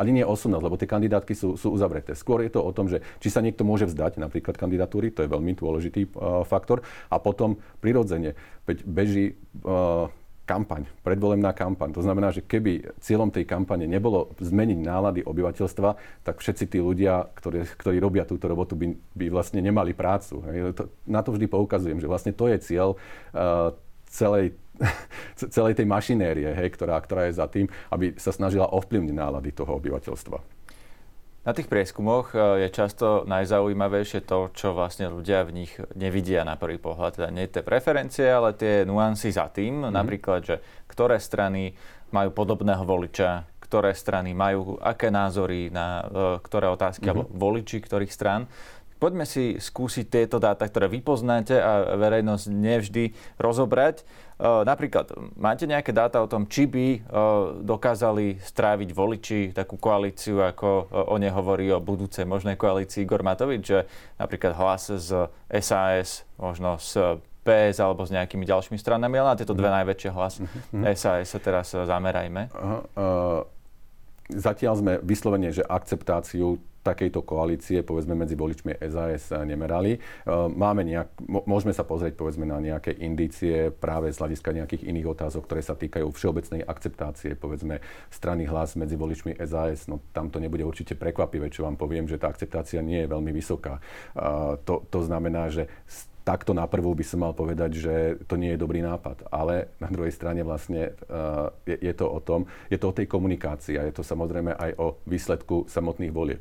ale 0.00 0.16
nie 0.16 0.24
osobnosť, 0.24 0.64
lebo 0.64 0.80
tie 0.80 0.88
kandidátky 0.88 1.34
sú, 1.36 1.60
sú 1.60 1.76
uzavreté. 1.76 2.16
Skôr 2.16 2.40
je 2.40 2.56
to 2.56 2.64
o 2.64 2.72
tom, 2.72 2.88
že 2.88 3.04
či 3.20 3.28
sa 3.28 3.44
niekto 3.44 3.68
môže 3.68 3.84
vzdať 3.84 4.16
napríklad 4.16 4.56
kandidatúry, 4.56 5.12
to 5.12 5.20
je 5.20 5.28
veľmi 5.28 5.52
dôležitý 5.52 6.08
uh, 6.16 6.40
faktor. 6.48 6.80
A 7.12 7.20
potom 7.20 7.60
prirodzene, 7.84 8.32
veď 8.64 8.78
beží 8.88 9.36
uh, 9.60 10.08
kampaň, 10.44 10.88
predvolebná 11.06 11.54
kampaň. 11.54 11.94
To 11.94 12.02
znamená, 12.02 12.34
že 12.34 12.42
keby 12.42 12.98
cieľom 12.98 13.30
tej 13.30 13.46
kampane 13.46 13.86
nebolo 13.86 14.34
zmeniť 14.42 14.78
nálady 14.82 15.20
obyvateľstva, 15.22 15.90
tak 16.26 16.42
všetci 16.42 16.64
tí 16.66 16.78
ľudia, 16.82 17.30
ktorí, 17.38 17.66
ktorí 17.78 17.96
robia 18.02 18.26
túto 18.26 18.50
robotu, 18.50 18.74
by, 18.74 18.90
by 19.14 19.26
vlastne 19.30 19.62
nemali 19.62 19.94
prácu. 19.94 20.42
Na 21.06 21.22
to 21.22 21.30
vždy 21.34 21.46
poukazujem, 21.46 22.02
že 22.02 22.10
vlastne 22.10 22.34
to 22.34 22.50
je 22.50 22.58
cieľ 22.58 22.98
uh, 23.34 23.70
celej 24.10 24.58
celej 25.56 25.76
tej 25.76 25.86
mašinérie, 25.86 26.48
hej, 26.56 26.68
ktorá, 26.72 26.96
ktorá 27.00 27.28
je 27.28 27.36
za 27.36 27.46
tým, 27.46 27.68
aby 27.92 28.16
sa 28.16 28.32
snažila 28.32 28.68
ovplyvniť 28.72 29.12
nálady 29.12 29.52
toho 29.52 29.76
obyvateľstva. 29.76 30.59
Na 31.40 31.56
tých 31.56 31.72
prieskumoch 31.72 32.36
e, 32.36 32.64
je 32.64 32.68
často 32.68 33.24
najzaujímavejšie 33.24 34.28
to, 34.28 34.52
čo 34.52 34.76
vlastne 34.76 35.08
ľudia 35.08 35.48
v 35.48 35.64
nich 35.64 35.72
nevidia 35.96 36.44
na 36.44 36.60
prvý 36.60 36.76
pohľad. 36.76 37.16
Teda 37.16 37.28
nie 37.32 37.48
tie 37.48 37.64
preferencie, 37.64 38.28
ale 38.28 38.52
tie 38.52 38.84
nuancy 38.84 39.32
za 39.32 39.48
tým. 39.48 39.80
Mm-hmm. 39.80 39.96
Napríklad, 39.96 40.40
že 40.44 40.56
ktoré 40.84 41.16
strany 41.16 41.72
majú 42.12 42.36
podobného 42.36 42.84
voliča, 42.84 43.48
ktoré 43.64 43.96
strany 43.96 44.36
majú 44.36 44.76
aké 44.84 45.08
názory 45.08 45.72
na 45.72 46.04
uh, 46.04 46.36
ktoré 46.44 46.68
otázky, 46.68 47.08
mm-hmm. 47.08 47.24
alebo 47.24 47.32
voliči 47.32 47.80
ktorých 47.80 48.12
stran. 48.12 48.44
poďme 49.00 49.24
si 49.24 49.56
skúsiť 49.56 50.12
tieto 50.12 50.36
dáta, 50.36 50.68
ktoré 50.68 50.92
vy 50.92 51.00
poznáte 51.00 51.56
a 51.56 51.96
verejnosť 51.96 52.46
nevždy 52.52 53.04
rozobrať. 53.40 54.04
Napríklad, 54.40 55.12
máte 55.36 55.68
nejaké 55.68 55.92
dáta 55.92 56.16
o 56.24 56.30
tom, 56.30 56.48
či 56.48 56.64
by 56.64 57.04
dokázali 57.60 58.40
stráviť 58.40 58.90
voliči 58.96 59.40
takú 59.52 59.76
koalíciu, 59.76 60.40
ako 60.40 60.88
o 60.88 61.16
nej 61.20 61.28
hovorí 61.28 61.68
o 61.68 61.76
budúcej 61.76 62.24
možnej 62.24 62.56
koalícii 62.56 63.04
Igor 63.04 63.20
Matovič, 63.20 63.62
že 63.68 63.84
napríklad 64.16 64.56
hlas 64.56 64.88
z 64.88 65.28
SAS, 65.60 66.24
možno 66.40 66.80
z 66.80 67.20
PS 67.44 67.80
alebo 67.80 68.04
s 68.04 68.12
nejakými 68.12 68.44
ďalšími 68.44 68.80
stranami, 68.80 69.20
ale 69.20 69.32
na 69.32 69.38
tieto 69.38 69.56
dve 69.56 69.68
mhm. 69.68 69.76
najväčšie 69.82 70.10
hlas 70.12 70.34
SAS 70.96 71.24
mhm. 71.24 71.30
sa 71.36 71.38
teraz 71.40 71.66
zamerajme. 71.72 72.42
Uh, 72.52 72.80
uh, 72.96 73.40
zatiaľ 74.30 74.74
sme 74.78 74.92
vyslovene, 75.02 75.50
že 75.50 75.66
akceptáciu 75.66 76.60
takejto 76.80 77.20
koalície, 77.22 77.84
povedzme 77.84 78.16
medzi 78.16 78.34
voličmi 78.36 78.80
SAS 78.88 79.32
nemerali. 79.44 79.96
E, 79.96 79.98
máme 80.48 80.84
nejak, 80.84 81.20
môžeme 81.44 81.76
sa 81.76 81.84
pozrieť 81.84 82.16
povedzme 82.16 82.48
na 82.48 82.56
nejaké 82.58 82.96
indície 82.96 83.68
práve 83.68 84.08
z 84.10 84.20
hľadiska 84.20 84.56
nejakých 84.56 84.86
iných 84.88 85.06
otázok, 85.12 85.44
ktoré 85.44 85.60
sa 85.60 85.76
týkajú 85.76 86.08
všeobecnej 86.08 86.64
akceptácie, 86.64 87.36
povedzme 87.36 87.84
strany 88.08 88.48
hlas 88.48 88.74
medzi 88.80 88.96
voličmi 88.96 89.36
SAS. 89.44 89.86
No 89.86 90.00
tam 90.16 90.32
to 90.32 90.40
nebude 90.40 90.64
určite 90.64 90.96
prekvapivé, 90.96 91.52
čo 91.52 91.68
vám 91.68 91.76
poviem, 91.76 92.08
že 92.08 92.16
tá 92.16 92.32
akceptácia 92.32 92.80
nie 92.80 93.04
je 93.04 93.08
veľmi 93.12 93.30
vysoká. 93.30 93.78
E, 94.16 94.60
to, 94.64 94.84
to 94.88 95.00
znamená, 95.04 95.52
že 95.52 95.68
takto 96.22 96.52
na 96.52 96.68
prvú 96.68 96.92
by 96.92 97.04
som 97.04 97.24
mal 97.24 97.32
povedať, 97.32 97.70
že 97.80 97.94
to 98.28 98.36
nie 98.36 98.54
je 98.54 98.62
dobrý 98.62 98.84
nápad. 98.84 99.28
Ale 99.32 99.72
na 99.80 99.88
druhej 99.88 100.12
strane 100.12 100.44
vlastne 100.44 100.92
uh, 101.08 101.50
je, 101.64 101.76
je 101.80 101.94
to 101.96 102.06
o 102.06 102.20
tom, 102.20 102.46
je 102.68 102.78
to 102.78 102.92
o 102.92 102.96
tej 102.96 103.06
komunikácii 103.08 103.80
a 103.80 103.86
je 103.88 103.94
to 103.96 104.04
samozrejme 104.04 104.52
aj 104.54 104.70
o 104.78 105.00
výsledku 105.08 105.66
samotných 105.66 106.12
volieb. 106.12 106.40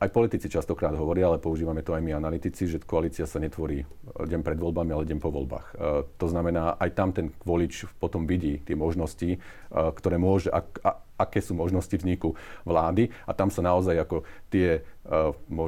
Aj 0.00 0.08
politici 0.08 0.48
častokrát 0.48 0.96
hovoria, 0.96 1.28
ale 1.28 1.36
používame 1.36 1.84
to 1.84 1.92
aj 1.92 2.00
my 2.00 2.16
analytici, 2.16 2.64
že 2.64 2.80
koalícia 2.80 3.28
sa 3.28 3.36
netvorí 3.36 3.84
deň 4.16 4.40
pred 4.40 4.56
voľbami, 4.56 4.88
ale 4.96 5.04
deň 5.04 5.20
po 5.20 5.28
voľbách. 5.28 5.66
Uh, 5.76 6.08
to 6.16 6.32
znamená, 6.32 6.80
aj 6.80 6.90
tam 6.96 7.12
ten 7.12 7.28
volič 7.44 7.84
potom 8.00 8.24
vidí 8.24 8.64
tie 8.64 8.72
možnosti, 8.72 9.36
uh, 9.36 9.92
ktoré 9.92 10.16
môže, 10.16 10.48
ak, 10.48 10.80
a, 10.80 11.04
aké 11.20 11.44
sú 11.44 11.52
možnosti 11.52 11.92
vzniku 11.92 12.32
vlády 12.64 13.12
a 13.28 13.36
tam 13.36 13.52
sa 13.52 13.60
naozaj 13.60 14.00
ako 14.00 14.24
tie 14.48 14.80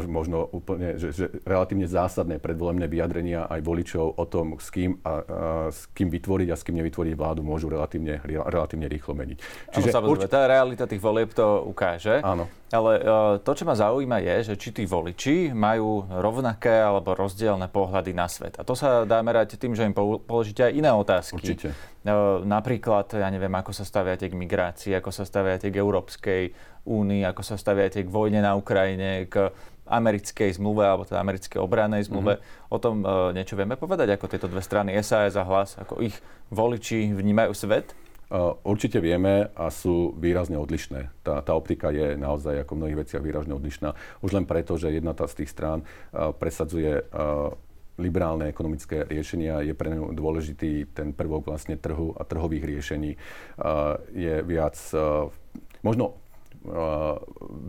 možno 0.07 0.47
úplne, 0.55 1.01
že, 1.01 1.11
že 1.11 1.25
relatívne 1.43 1.89
zásadné 1.89 2.39
predvolebné 2.39 2.87
vyjadrenia 2.87 3.51
aj 3.51 3.61
voličov 3.65 4.15
o 4.15 4.25
tom, 4.29 4.61
s 4.61 4.71
kým, 4.71 5.01
a, 5.03 5.13
uh, 5.19 5.67
s 5.73 5.91
kým 5.91 6.13
vytvoriť 6.13 6.49
a 6.53 6.57
s 6.57 6.63
kým 6.63 6.79
nevytvoriť 6.79 7.15
vládu 7.19 7.41
môžu 7.43 7.67
relatívne, 7.73 8.23
relatívne 8.23 8.87
rýchlo 8.87 9.19
meniť. 9.19 9.39
Čiže 9.75 9.89
Áno, 9.99 10.15
urč... 10.15 10.31
tá 10.31 10.47
realita 10.47 10.87
tých 10.87 11.03
volieb 11.03 11.35
to 11.35 11.65
ukáže. 11.67 12.23
Áno. 12.23 12.47
Ale 12.71 12.93
uh, 13.01 13.37
to, 13.43 13.53
čo 13.57 13.65
ma 13.67 13.75
zaujíma, 13.83 14.23
je, 14.23 14.37
že 14.49 14.55
či 14.55 14.71
tí 14.71 14.85
voliči 14.87 15.51
majú 15.51 16.07
rovnaké 16.07 16.71
alebo 16.71 17.19
rozdielne 17.19 17.67
pohľady 17.67 18.15
na 18.15 18.31
svet. 18.31 18.55
A 18.57 18.63
to 18.63 18.79
sa 18.79 19.03
dá 19.03 19.19
merať 19.27 19.59
tým, 19.59 19.75
že 19.75 19.83
im 19.83 19.95
položíte 20.23 20.71
aj 20.71 20.73
iné 20.79 20.91
otázky. 20.95 21.43
Určite. 21.43 21.75
Uh, 22.03 22.43
napríklad, 22.47 23.11
ja 23.15 23.27
neviem, 23.31 23.51
ako 23.51 23.75
sa 23.75 23.83
staviate 23.83 24.31
k 24.31 24.35
migrácii, 24.39 24.95
ako 24.95 25.11
sa 25.11 25.27
staviate 25.27 25.75
k 25.75 25.77
Európskej 25.83 26.43
únii, 26.87 27.27
ako 27.27 27.43
sa 27.43 27.59
staviate 27.59 28.07
k 28.07 28.09
vojne 28.11 28.43
na 28.43 28.55
Ukrajine, 28.55 29.27
k 29.27 29.51
americkej 29.87 30.57
zmluve 30.57 30.87
alebo 30.87 31.03
teda 31.03 31.19
americkej 31.19 31.59
obranej 31.59 32.07
zmluve. 32.07 32.39
Mm-hmm. 32.39 32.75
O 32.75 32.79
tom 32.79 33.03
uh, 33.03 33.35
niečo 33.35 33.59
vieme 33.59 33.75
povedať, 33.75 34.15
ako 34.15 34.31
tieto 34.31 34.47
dve 34.47 34.63
strany 34.63 34.95
SAS 35.03 35.35
a 35.35 35.43
Hlas, 35.43 35.75
ako 35.79 35.99
ich 36.03 36.15
voliči 36.55 37.11
vnímajú 37.11 37.53
svet? 37.55 37.95
Určite 38.65 38.97
vieme 39.05 39.53
a 39.53 39.69
sú 39.69 40.17
výrazne 40.17 40.57
odlišné. 40.57 41.13
Tá, 41.21 41.45
tá 41.45 41.53
optika 41.53 41.93
je 41.93 42.17
naozaj 42.17 42.65
ako 42.65 42.73
v 42.73 42.81
mnohých 42.81 43.01
veciach 43.05 43.21
výrazne 43.21 43.53
odlišná. 43.53 43.93
Už 44.25 44.33
len 44.33 44.49
preto, 44.49 44.81
že 44.81 44.89
jedna 44.89 45.13
tá 45.13 45.29
z 45.29 45.45
tých 45.45 45.53
strán 45.53 45.85
presadzuje 46.41 47.05
liberálne 48.01 48.49
ekonomické 48.49 49.05
riešenia, 49.05 49.61
je 49.61 49.77
pre 49.77 49.93
ňu 49.93 50.17
dôležitý 50.17 50.97
ten 50.97 51.13
prvok 51.13 51.53
vlastne 51.53 51.77
trhu 51.77 52.17
a 52.17 52.25
trhových 52.25 52.65
riešení. 52.65 53.21
Je 54.17 54.35
viac, 54.41 54.81
možno 55.85 56.17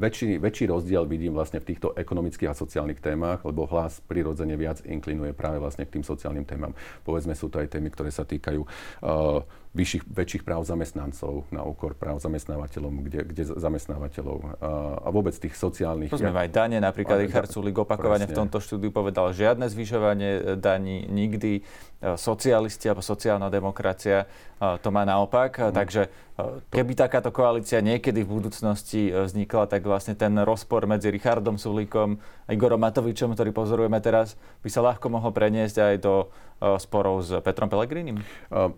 väčší, 0.04 0.36
väčší 0.44 0.68
rozdiel 0.68 1.08
vidím 1.08 1.32
vlastne 1.32 1.64
v 1.64 1.72
týchto 1.72 1.96
ekonomických 1.96 2.52
a 2.52 2.60
sociálnych 2.60 3.00
témach, 3.00 3.40
lebo 3.48 3.64
hlas 3.72 4.04
prirodzene 4.04 4.60
viac 4.60 4.84
inklinuje 4.84 5.32
práve 5.32 5.64
vlastne 5.64 5.88
k 5.88 5.96
tým 6.00 6.04
sociálnym 6.04 6.44
témam. 6.44 6.76
Povedzme, 7.08 7.32
sú 7.32 7.48
to 7.48 7.64
aj 7.64 7.72
témy, 7.72 7.88
ktoré 7.88 8.12
sa 8.12 8.28
týkajú 8.28 8.62
uh, 8.68 9.40
vyšších, 9.74 10.06
väčších 10.06 10.44
práv 10.46 10.62
zamestnancov 10.70 11.50
na 11.50 11.66
úkor 11.66 11.98
práv 11.98 12.22
zamestnávateľov, 12.22 12.90
kde, 13.10 13.20
kde 13.26 13.44
zamestnávateľov 13.58 14.38
a, 14.38 14.50
a 15.02 15.08
vôbec 15.10 15.34
tých 15.34 15.58
sociálnych... 15.58 16.14
To 16.14 16.22
sme 16.22 16.30
aj 16.30 16.54
dane, 16.54 16.78
napríklad 16.78 17.26
Richard 17.26 17.50
Sulik 17.50 17.82
opakovane 17.82 18.30
v 18.30 18.38
tomto 18.38 18.62
štúdiu 18.62 18.94
povedal, 18.94 19.34
žiadne 19.34 19.66
zvyšovanie 19.66 20.32
e, 20.38 20.42
daní 20.62 21.10
nikdy, 21.10 21.60
e, 21.60 21.62
socialisti 22.14 22.86
alebo 22.86 23.02
sociálna 23.02 23.50
demokracia 23.50 24.30
e, 24.30 24.78
to 24.78 24.94
má 24.94 25.10
naopak, 25.10 25.58
mm. 25.58 25.74
takže 25.74 26.02
keby 26.74 26.98
takáto 26.98 27.30
koalícia 27.30 27.78
niekedy 27.78 28.26
v 28.26 28.42
budúcnosti 28.42 29.14
vznikla, 29.14 29.70
tak 29.70 29.86
vlastne 29.94 30.18
ten 30.18 30.34
rozpor 30.42 30.90
medzi 30.90 31.14
Richardom 31.14 31.62
Sulíkom 31.62 32.18
a 32.18 32.50
Igorom 32.50 32.82
Matovičom, 32.82 33.38
ktorý 33.38 33.54
pozorujeme 33.54 34.02
teraz, 34.02 34.34
by 34.66 34.70
sa 34.74 34.82
ľahko 34.82 35.14
mohol 35.14 35.30
preniesť 35.30 35.78
aj 35.78 35.96
do 36.02 36.34
sporov 36.82 37.22
s 37.22 37.30
Petrom 37.46 37.70
Pelegrínim? 37.70 38.26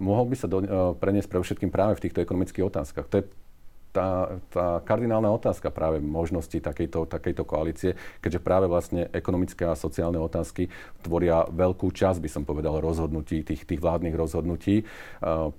Mohol 0.03 0.25
by 0.27 0.35
sa 0.35 0.51
do, 0.51 0.59
preniesť 0.99 1.31
pre 1.31 1.39
všetkým 1.39 1.71
práve 1.71 1.95
v 1.95 2.03
týchto 2.09 2.19
ekonomických 2.19 2.67
otázkach. 2.67 3.07
To 3.07 3.23
je 3.23 3.29
tá, 3.95 4.35
tá 4.51 4.83
kardinálna 4.83 5.31
otázka 5.31 5.71
práve 5.71 6.03
možnosti 6.03 6.59
takejto, 6.59 7.07
takejto 7.07 7.47
koalície, 7.47 7.95
keďže 8.19 8.43
práve 8.43 8.67
vlastne 8.67 9.07
ekonomické 9.15 9.63
a 9.63 9.79
sociálne 9.79 10.19
otázky 10.19 10.67
tvoria 10.99 11.47
veľkú 11.47 11.87
časť, 11.95 12.19
by 12.19 12.29
som 12.29 12.43
povedal, 12.43 12.83
rozhodnutí, 12.83 13.47
tých, 13.47 13.63
tých 13.63 13.79
vládnych 13.79 14.11
rozhodnutí. 14.11 14.83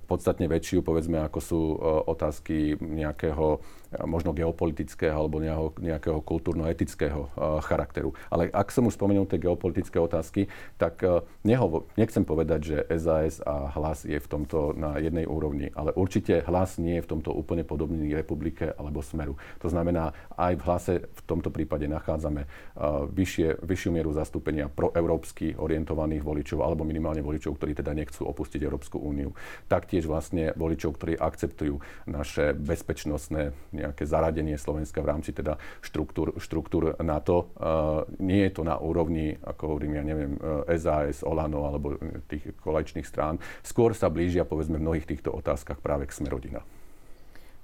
Podstatne 0.05 0.45
väčšiu, 0.45 0.85
povedzme, 0.85 1.17
ako 1.25 1.39
sú 1.41 1.61
otázky 2.05 2.77
nejakého 2.77 3.57
možno 4.03 4.35
geopolitického 4.35 5.15
alebo 5.15 5.39
nejakého 5.79 6.19
kultúrno-etického 6.19 7.31
charakteru. 7.63 8.11
Ale 8.27 8.51
ak 8.51 8.67
som 8.69 8.83
už 8.83 8.99
spomenul 8.99 9.25
tie 9.25 9.39
geopolitické 9.39 9.95
otázky, 9.95 10.51
tak 10.75 11.01
nehovo, 11.47 11.87
nechcem 11.95 12.27
povedať, 12.27 12.59
že 12.61 12.77
SAS 12.99 13.39
a 13.47 13.71
hlas 13.71 14.03
je 14.03 14.19
v 14.19 14.27
tomto 14.27 14.75
na 14.75 14.99
jednej 14.99 15.23
úrovni, 15.23 15.71
ale 15.71 15.95
určite 15.95 16.43
hlas 16.43 16.75
nie 16.77 16.99
je 16.99 17.05
v 17.07 17.11
tomto 17.15 17.31
úplne 17.31 17.63
podobný 17.63 18.11
republike 18.27 18.75
alebo 18.75 18.99
smeru. 18.99 19.39
To 19.63 19.71
znamená, 19.71 20.11
aj 20.35 20.59
v 20.59 20.65
hlase 20.67 20.93
v 21.07 21.21
tomto 21.23 21.47
prípade 21.47 21.87
nachádzame 21.87 22.43
uh, 22.43 23.07
vyššie, 23.07 23.63
vyššiu 23.63 23.89
mieru 23.95 24.11
zastúpenia 24.11 24.67
proeurópsky 24.67 25.55
orientovaných 25.55 26.27
voličov 26.27 26.59
alebo 26.59 26.83
minimálne 26.83 27.23
voličov, 27.23 27.55
ktorí 27.55 27.79
teda 27.79 27.95
nechcú 27.95 28.27
opustiť 28.27 28.59
Európsku 28.67 28.99
úniu. 28.99 29.31
Taktiež 29.71 30.03
vlastne 30.11 30.51
voličov, 30.59 30.99
ktorí 30.99 31.15
akceptujú 31.15 31.79
naše 32.03 32.51
bezpečnostné 32.51 33.55
nejaké 33.71 34.03
zaradenie 34.03 34.59
Slovenska 34.59 34.99
v 34.99 35.07
rámci 35.15 35.31
teda 35.31 35.55
štruktúr, 35.79 36.35
štruktúr 36.43 36.99
NATO. 36.99 37.55
Uh, 37.55 38.03
nie 38.19 38.43
je 38.43 38.59
to 38.59 38.67
na 38.67 38.75
úrovni, 38.75 39.39
ako 39.39 39.63
hovorím, 39.71 39.95
ja 39.95 40.03
neviem, 40.03 40.35
SAS, 40.75 41.23
uh, 41.23 41.31
Olano 41.31 41.63
alebo 41.63 41.95
tých 42.27 42.51
kolečných 42.59 43.07
strán. 43.07 43.39
Skôr 43.63 43.95
sa 43.95 44.11
blížia, 44.11 44.43
povedzme, 44.43 44.75
v 44.75 44.83
mnohých 44.83 45.07
týchto 45.07 45.31
otázkach 45.31 45.79
práve 45.79 46.09
k 46.09 46.15
Smerodina. 46.17 46.65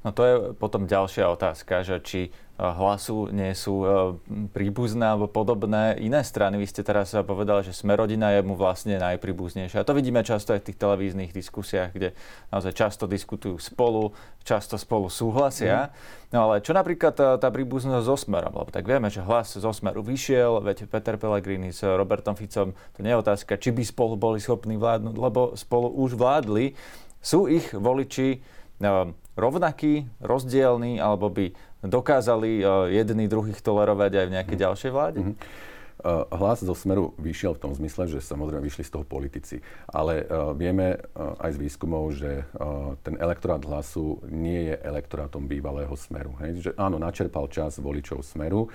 No 0.04 0.12
to 0.12 0.22
je 0.28 0.36
potom 0.60 0.84
ďalšia 0.84 1.32
otázka, 1.32 1.88
že 1.88 2.04
či 2.04 2.22
e, 2.28 2.30
hlasu 2.60 3.32
nie 3.32 3.56
sú 3.56 3.76
e, 3.82 3.88
príbuzné 4.52 5.16
alebo 5.16 5.32
podobné 5.32 5.96
iné 6.04 6.20
strany. 6.28 6.60
Vy 6.60 6.68
ste 6.68 6.84
teraz 6.84 7.16
povedali, 7.24 7.64
že 7.64 7.72
Smerodina 7.72 8.36
je 8.36 8.44
mu 8.44 8.60
vlastne 8.60 9.00
najpríbuznejšia. 9.00 9.80
A 9.80 9.88
to 9.88 9.96
vidíme 9.96 10.20
často 10.28 10.52
aj 10.52 10.60
v 10.60 10.68
tých 10.68 10.82
televíznych 10.84 11.32
diskusiách, 11.32 11.96
kde 11.96 12.10
naozaj 12.52 12.76
často 12.76 13.08
diskutujú 13.08 13.56
spolu, 13.64 14.12
často 14.44 14.76
spolu 14.76 15.08
súhlasia. 15.08 15.88
Mm. 15.88 15.92
No 16.36 16.38
ale 16.52 16.60
čo 16.60 16.76
napríklad 16.76 17.16
tá, 17.16 17.40
tá 17.40 17.48
príbuznosť 17.48 18.04
so 18.04 18.20
Smerom? 18.20 18.60
Lebo 18.60 18.76
tak 18.76 18.84
vieme, 18.84 19.08
že 19.08 19.24
hlas 19.24 19.56
zo 19.56 19.72
Smeru 19.72 20.04
vyšiel, 20.04 20.60
veď 20.60 20.92
Peter 20.92 21.16
Pellegrini 21.16 21.72
s 21.72 21.80
Robertom 21.80 22.36
Ficom, 22.36 22.76
to 22.92 23.00
nie 23.00 23.16
je 23.16 23.22
otázka, 23.24 23.56
či 23.56 23.72
by 23.72 23.88
spolu 23.88 24.20
boli 24.20 24.44
schopní 24.44 24.76
vládnuť, 24.76 25.16
lebo 25.16 25.56
spolu 25.56 25.88
už 25.96 26.20
vládli. 26.20 26.76
Sú 27.24 27.48
ich 27.48 27.72
voliči 27.72 28.44
Ehm, 28.84 29.16
rovnakí, 29.34 30.08
rozdielní, 30.22 31.02
alebo 31.02 31.30
by 31.30 31.52
dokázali 31.84 32.62
eh, 32.62 32.68
jedný 33.04 33.26
druhých 33.28 33.60
tolerovať 33.60 34.12
aj 34.24 34.26
v 34.30 34.34
nejakej 34.40 34.58
mm. 34.58 34.64
ďalšej 34.64 34.92
vláde? 34.92 35.20
Mm-hmm. 35.22 35.72
Hlas 36.36 36.60
zo 36.60 36.76
Smeru 36.76 37.16
vyšiel 37.16 37.56
v 37.56 37.64
tom 37.64 37.72
zmysle, 37.72 38.12
že 38.12 38.20
samozrejme 38.20 38.60
vyšli 38.60 38.84
z 38.84 38.92
toho 38.92 39.08
politici. 39.08 39.64
Ale 39.88 40.28
uh, 40.28 40.52
vieme 40.52 41.00
uh, 41.00 41.40
aj 41.40 41.56
z 41.56 41.62
výskumov, 41.64 42.12
že 42.12 42.44
uh, 42.44 43.00
ten 43.08 43.16
elektorát 43.16 43.64
hlasu 43.64 44.20
nie 44.28 44.68
je 44.68 44.76
elektorátom 44.84 45.48
bývalého 45.48 45.96
Smeru. 45.96 46.36
Hej? 46.44 46.60
Že 46.60 46.72
áno, 46.76 47.00
načerpal 47.00 47.48
čas 47.48 47.80
voličov 47.80 48.20
Smeru, 48.26 48.68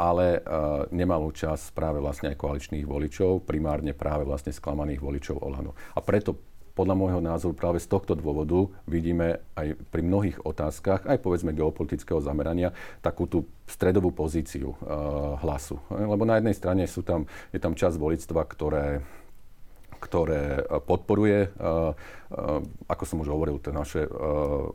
ale 0.00 0.40
nemal 0.88 1.20
čas 1.36 1.68
práve 1.68 2.00
vlastne 2.00 2.32
aj 2.32 2.40
koaličných 2.40 2.88
voličov, 2.88 3.44
primárne 3.44 3.92
práve 3.92 4.24
vlastne 4.24 4.56
sklamaných 4.56 5.04
voličov 5.04 5.36
Olano. 5.36 5.76
A 5.92 6.00
preto 6.00 6.49
podľa 6.80 6.96
môjho 6.96 7.20
názoru 7.20 7.52
práve 7.52 7.76
z 7.76 7.92
tohto 7.92 8.16
dôvodu 8.16 8.64
vidíme 8.88 9.44
aj 9.52 9.76
pri 9.92 10.00
mnohých 10.00 10.40
otázkach, 10.48 11.04
aj 11.04 11.20
povedzme 11.20 11.52
geopolitického 11.52 12.24
zamerania, 12.24 12.72
takú 13.04 13.28
tú 13.28 13.44
stredovú 13.68 14.16
pozíciu 14.16 14.72
uh, 14.72 15.36
hlasu. 15.44 15.76
Lebo 15.92 16.24
na 16.24 16.40
jednej 16.40 16.56
strane 16.56 16.88
sú 16.88 17.04
tam, 17.04 17.28
je 17.52 17.60
tam 17.60 17.76
časť 17.76 18.00
volictva, 18.00 18.48
ktoré 18.48 19.04
ktoré 20.00 20.64
e, 20.64 20.80
podporuje, 20.80 21.38
e, 21.44 21.48
e, 21.52 21.92
ako 22.88 23.04
som 23.04 23.20
už 23.20 23.28
hovoril, 23.28 23.60
to 23.60 23.70
naše 23.70 24.08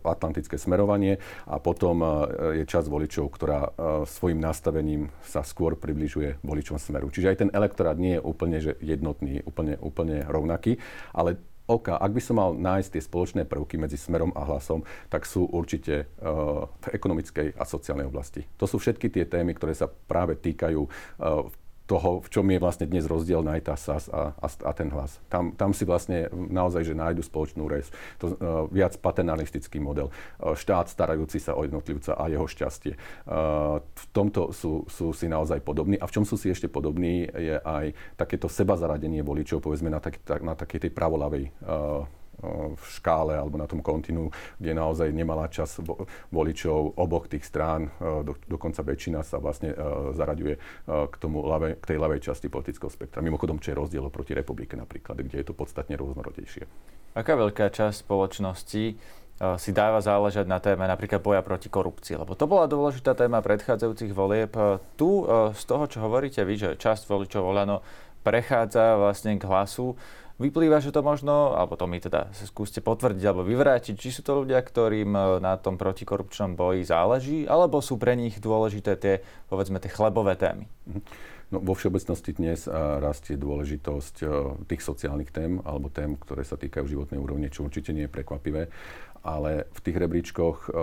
atlantické 0.05 0.61
smerovanie 0.61 1.17
a 1.49 1.57
potom 1.57 2.05
je 2.53 2.63
časť 2.67 2.85
voličov, 2.85 3.25
ktorá 3.33 3.73
svojim 4.05 4.37
nastavením 4.37 5.09
sa 5.25 5.41
skôr 5.41 5.73
približuje 5.73 6.37
voličom 6.45 6.77
smeru. 6.77 7.09
Čiže 7.09 7.29
aj 7.33 7.39
ten 7.41 7.49
elektorát 7.55 7.97
nie 7.97 8.19
je 8.19 8.21
úplne 8.21 8.57
že 8.61 8.77
jednotný, 8.83 9.41
úplne, 9.47 9.79
úplne 9.81 10.27
rovnaký, 10.27 10.77
ale 11.15 11.39
OK, 11.65 11.97
ak 11.97 12.11
by 12.13 12.21
som 12.21 12.37
mal 12.37 12.53
nájsť 12.53 12.89
tie 12.93 13.01
spoločné 13.01 13.41
prvky 13.49 13.81
medzi 13.81 13.97
smerom 13.97 14.29
a 14.37 14.45
hlasom, 14.45 14.85
tak 15.09 15.25
sú 15.25 15.49
určite 15.49 16.05
uh, 16.21 16.69
v 16.69 16.87
ekonomickej 16.93 17.57
a 17.57 17.63
sociálnej 17.65 18.05
oblasti. 18.05 18.45
To 18.61 18.69
sú 18.69 18.77
všetky 18.77 19.09
tie 19.09 19.25
témy, 19.25 19.57
ktoré 19.57 19.73
sa 19.73 19.89
práve 19.89 20.37
týkajú 20.37 20.81
uh, 20.85 21.49
toho, 21.85 22.21
v 22.21 22.27
čom 22.33 22.45
je 22.49 22.57
vlastne 22.57 22.89
dnes 22.89 23.05
rozdiel 23.05 23.45
na 23.45 23.57
tá 23.61 23.77
SAS 23.77 24.09
a, 24.09 24.33
a, 24.33 24.47
a 24.49 24.71
ten 24.73 24.89
hlas. 24.89 25.21
Tam, 25.29 25.53
tam 25.53 25.71
si 25.71 25.85
vlastne 25.85 26.27
naozaj, 26.33 26.81
že 26.81 26.97
nájdu 26.97 27.21
spoločnú 27.21 27.69
res. 27.69 27.93
To 28.19 28.33
uh, 28.33 28.35
viac 28.73 28.97
paternalistický 28.97 29.77
model. 29.77 30.09
Uh, 30.41 30.57
štát 30.57 30.89
starajúci 30.89 31.37
sa 31.37 31.53
o 31.53 31.63
jednotlivca 31.63 32.17
a 32.17 32.25
jeho 32.25 32.45
šťastie. 32.49 32.97
Uh, 33.29 33.79
v 33.79 34.05
tomto 34.11 34.49
sú, 34.49 34.83
sú 34.89 35.13
si 35.13 35.29
naozaj 35.29 35.61
podobní. 35.61 35.95
A 36.01 36.09
v 36.09 36.13
čom 36.13 36.25
sú 36.25 36.35
si 36.35 36.49
ešte 36.49 36.65
podobní 36.65 37.29
je 37.29 37.61
aj 37.61 37.93
takéto 38.17 38.49
seba 38.49 38.75
zaradenie 38.75 39.21
voličov, 39.21 39.61
povedzme 39.61 39.93
na, 39.93 40.01
tak, 40.01 40.19
na 40.41 40.57
takej 40.57 40.89
tej 40.89 40.91
pravolavej 40.91 41.53
uh, 41.63 42.03
v 42.43 42.83
škále 42.99 43.39
alebo 43.39 43.55
na 43.55 43.67
tom 43.67 43.79
kontinu, 43.79 44.29
kde 44.59 44.75
naozaj 44.75 45.09
nemala 45.15 45.47
čas 45.47 45.79
voličov 46.29 46.99
oboch 46.99 47.31
tých 47.31 47.47
strán, 47.47 47.89
do, 47.99 48.35
dokonca 48.45 48.83
väčšina 48.83 49.23
sa 49.23 49.39
vlastne 49.39 49.71
zaraďuje 50.13 50.53
k, 50.85 51.15
tomu 51.15 51.47
ľave, 51.47 51.79
k 51.79 51.85
tej 51.95 51.97
ľavej 51.97 52.19
časti 52.19 52.51
politického 52.51 52.91
spektra. 52.91 53.23
Mimochodom, 53.23 53.57
čo 53.63 53.71
je 53.71 53.79
rozdiel 53.79 54.03
proti 54.11 54.35
republike 54.35 54.75
napríklad, 54.75 55.23
kde 55.23 55.41
je 55.41 55.47
to 55.47 55.55
podstatne 55.55 55.95
rôznorodejšie. 55.95 56.67
Aká 57.15 57.39
veľká 57.39 57.71
časť 57.71 58.03
spoločnosti 58.03 58.85
si 59.35 59.71
dáva 59.75 59.99
záležať 59.99 60.47
na 60.47 60.63
téme 60.63 60.87
napríklad 60.87 61.19
boja 61.19 61.43
proti 61.43 61.67
korupcii, 61.67 62.15
lebo 62.15 62.39
to 62.39 62.47
bola 62.47 62.71
dôležitá 62.71 63.19
téma 63.19 63.43
predchádzajúcich 63.43 64.15
volieb. 64.15 64.55
Tu 64.95 65.09
z 65.51 65.63
toho, 65.67 65.83
čo 65.91 65.99
hovoríte 66.03 66.39
vy, 66.47 66.55
že 66.55 66.69
časť 66.79 67.03
voličov 67.07 67.43
Olano 67.43 67.83
prechádza 68.23 68.95
vlastne 68.95 69.35
k 69.35 69.43
hlasu, 69.43 69.99
Vyplýva, 70.35 70.83
že 70.83 70.91
to 70.91 70.99
možno, 70.99 71.55
alebo 71.55 71.79
to 71.79 71.87
mi 71.87 72.03
teda 72.03 72.27
skúste 72.35 72.83
potvrdiť 72.83 73.23
alebo 73.23 73.47
vyvrátiť, 73.47 73.95
či 73.95 74.11
sú 74.11 74.19
to 74.19 74.43
ľudia, 74.43 74.59
ktorým 74.59 75.15
e, 75.15 75.21
na 75.39 75.55
tom 75.55 75.79
protikorupčnom 75.79 76.59
boji 76.59 76.83
záleží, 76.83 77.47
alebo 77.47 77.79
sú 77.79 77.95
pre 77.95 78.19
nich 78.19 78.43
dôležité 78.43 78.99
tie, 78.99 79.23
povedzme, 79.47 79.79
tie 79.79 79.87
chlebové 79.87 80.35
témy. 80.35 80.67
Mhm. 80.91 81.01
No, 81.53 81.61
vo 81.61 81.77
všeobecnosti 81.77 82.41
dnes 82.41 82.65
rastie 82.73 83.37
dôležitosť 83.37 84.15
e, 84.25 84.27
tých 84.65 84.81
sociálnych 84.81 85.29
tém 85.29 85.61
alebo 85.61 85.93
tém, 85.93 86.17
ktoré 86.17 86.41
sa 86.41 86.57
týkajú 86.57 86.89
životnej 86.89 87.21
úrovne, 87.21 87.53
čo 87.53 87.69
určite 87.69 87.93
nie 87.93 88.09
je 88.09 88.11
prekvapivé 88.11 88.67
ale 89.25 89.65
v 89.73 89.79
tých 89.81 89.97
rebríčkoch 89.97 90.69
e, 90.69 90.79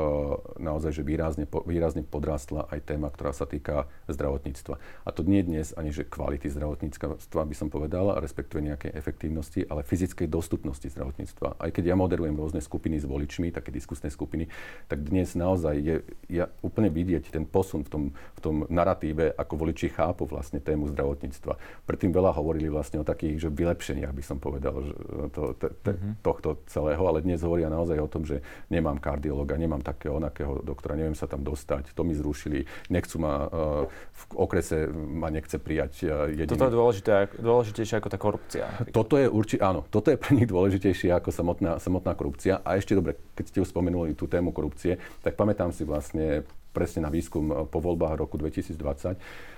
naozaj, 0.58 0.99
že 0.99 1.02
výrazne, 1.06 1.46
výrazne 1.46 2.02
podrástla 2.02 2.66
aj 2.75 2.82
téma, 2.82 3.06
ktorá 3.14 3.30
sa 3.30 3.46
týka 3.46 3.87
zdravotníctva. 4.11 4.75
A 5.06 5.08
to 5.14 5.22
nie 5.22 5.46
dnes 5.46 5.70
ani, 5.78 5.94
že 5.94 6.02
kvality 6.02 6.50
zdravotníctva 6.50 7.42
by 7.46 7.54
som 7.54 7.70
povedal, 7.70 8.18
respektíve 8.18 8.58
nejakej 8.66 8.99
efektívnosti, 8.99 9.62
ale 9.70 9.87
fyzickej 9.87 10.26
dostupnosti 10.26 10.90
zdravotníctva. 10.90 11.62
Aj 11.62 11.70
keď 11.70 11.94
ja 11.94 11.96
moderujem 11.96 12.34
rôzne 12.34 12.58
skupiny 12.58 12.99
s 12.99 13.06
voličmi, 13.06 13.54
také 13.54 13.70
diskusné 13.70 14.11
skupiny, 14.11 14.50
tak 14.90 15.06
dnes 15.06 15.38
naozaj 15.38 15.75
je 15.78 15.96
ja 16.32 16.49
úplne 16.64 16.88
vidieť 16.88 17.28
ten 17.28 17.44
posun 17.44 17.84
v 17.84 17.90
tom, 17.92 18.04
v 18.38 18.40
tom 18.40 18.56
naratíve, 18.72 19.37
ako 19.37 19.68
voliči 19.68 19.92
chápu 19.92 20.25
vlastne 20.25 20.64
tému 20.64 20.88
zdravotníctva. 20.88 21.84
Predtým 21.84 22.11
veľa 22.11 22.32
hovorili 22.32 22.72
vlastne 22.72 23.04
o 23.04 23.06
takých 23.06 23.46
že 23.46 23.49
vylepšeniach, 23.52 24.16
by 24.16 24.25
som 24.25 24.40
povedal, 24.40 24.80
že 24.80 24.94
to, 25.37 25.42
to, 25.61 25.66
to, 25.84 25.90
mm-hmm. 25.92 26.12
tohto 26.25 26.49
celého, 26.72 27.02
ale 27.04 27.20
dnes 27.20 27.44
hovoria 27.44 27.68
naozaj 27.68 28.00
o 28.00 28.08
tom, 28.08 28.25
že 28.25 28.31
že 28.32 28.38
nemám 28.72 28.96
kardiologa, 28.96 29.60
nemám 29.60 29.84
takého, 29.84 30.16
onakého 30.16 30.64
doktora, 30.64 30.96
neviem 30.96 31.12
sa 31.12 31.28
tam 31.28 31.44
dostať, 31.44 31.92
to 31.92 32.02
mi 32.02 32.16
zrušili, 32.16 32.64
nechcú 32.88 33.20
ma, 33.20 33.34
uh, 33.46 33.84
v 33.92 34.22
okrese 34.32 34.88
ma 34.92 35.28
nechce 35.28 35.60
prijať 35.60 35.92
uh, 36.08 36.32
jediný. 36.32 36.56
Toto 36.56 36.68
je 36.72 36.74
dôležité, 36.74 37.12
dôležitejšie 37.36 37.94
ako 38.00 38.08
tá 38.08 38.18
korupcia. 38.18 38.64
Toto 38.88 39.20
je 39.20 39.28
určite, 39.28 39.60
áno, 39.60 39.84
toto 39.92 40.08
je 40.08 40.16
pre 40.16 40.32
nich 40.32 40.48
dôležitejšie 40.48 41.12
ako 41.12 41.28
samotná, 41.28 41.76
samotná 41.76 42.16
korupcia. 42.16 42.64
A 42.64 42.80
ešte 42.80 42.96
dobre, 42.96 43.20
keď 43.37 43.44
ste 43.52 43.59
už 43.61 43.68
spomenuli 43.68 44.16
tú 44.16 44.24
tému 44.24 44.57
korupcie, 44.57 44.96
tak 45.20 45.37
pamätám 45.37 45.74
si 45.76 45.85
vlastne 45.85 46.48
presne 46.72 47.04
na 47.04 47.12
výskum 47.12 47.52
uh, 47.52 47.68
po 47.68 47.85
voľbách 47.85 48.16
roku 48.16 48.40
2020, 48.40 49.52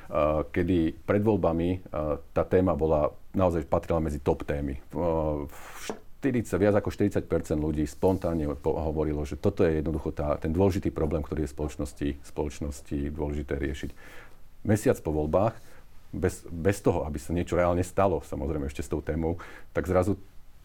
kedy 0.52 1.00
pred 1.08 1.22
voľbami 1.24 1.80
tá 2.36 2.44
téma 2.44 2.76
bola, 2.76 3.08
naozaj 3.32 3.64
patrila 3.64 4.04
medzi 4.04 4.20
top 4.20 4.44
témy. 4.44 4.76
40, 6.24 6.56
viac 6.56 6.74
ako 6.80 6.88
40% 6.88 7.28
ľudí 7.60 7.84
spontánne 7.84 8.48
hovorilo, 8.64 9.28
že 9.28 9.36
toto 9.36 9.60
je 9.60 9.84
jednoducho 9.84 10.16
tá, 10.16 10.40
ten 10.40 10.56
dôležitý 10.56 10.88
problém, 10.88 11.20
ktorý 11.20 11.44
je 11.44 11.52
spoločnosti, 11.52 12.08
spoločnosti 12.24 12.98
dôležité 13.12 13.60
riešiť. 13.60 13.90
Mesiac 14.64 14.96
po 15.04 15.12
voľbách, 15.12 15.52
bez, 16.16 16.40
bez 16.48 16.80
toho, 16.80 17.04
aby 17.04 17.20
sa 17.20 17.36
niečo 17.36 17.60
reálne 17.60 17.84
stalo, 17.84 18.24
samozrejme 18.24 18.72
ešte 18.72 18.80
s 18.80 18.88
tou 18.88 19.04
témou, 19.04 19.36
tak 19.76 19.84
zrazu 19.84 20.16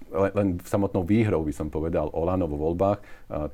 len, 0.08 0.32
len 0.32 0.48
samotnou 0.64 1.04
výhrou 1.04 1.44
by 1.44 1.52
som 1.52 1.68
povedal 1.68 2.08
Olano 2.16 2.48
vo 2.48 2.72
voľbách, 2.72 3.04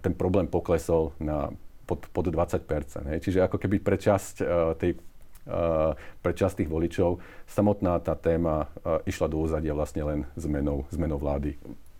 ten 0.06 0.13
problém 0.13 0.46
poklesol 0.46 1.18
na 1.18 1.50
pod, 1.89 2.06
pod 2.13 2.30
20 2.30 2.62
hej. 3.10 3.20
Čiže 3.26 3.50
ako 3.50 3.58
keby 3.58 3.82
pre 3.82 3.98
časť 3.98 4.36
uh, 4.46 4.78
tej 4.78 5.02
Uh, 5.46 5.94
pre 6.26 6.34
časť 6.34 6.65
tých 6.65 6.74
voličov 6.74 7.22
samotná 7.46 8.02
tá 8.02 8.18
téma 8.18 8.65
uh, 8.65 8.98
išla 9.06 9.30
do 9.30 9.46
úzadia 9.46 9.78
vlastne 9.78 10.02
len 10.02 10.20
zmenou, 10.34 10.89
zmenou 10.89 11.22
vlády 11.22 11.54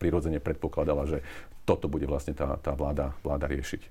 prirodzene 0.06 0.38
predpokladala, 0.38 1.10
že 1.10 1.26
toto 1.66 1.90
bude 1.90 2.06
vlastne 2.06 2.38
tá, 2.38 2.62
tá 2.62 2.78
vláda, 2.78 3.18
vláda 3.26 3.50
riešiť. 3.50 3.82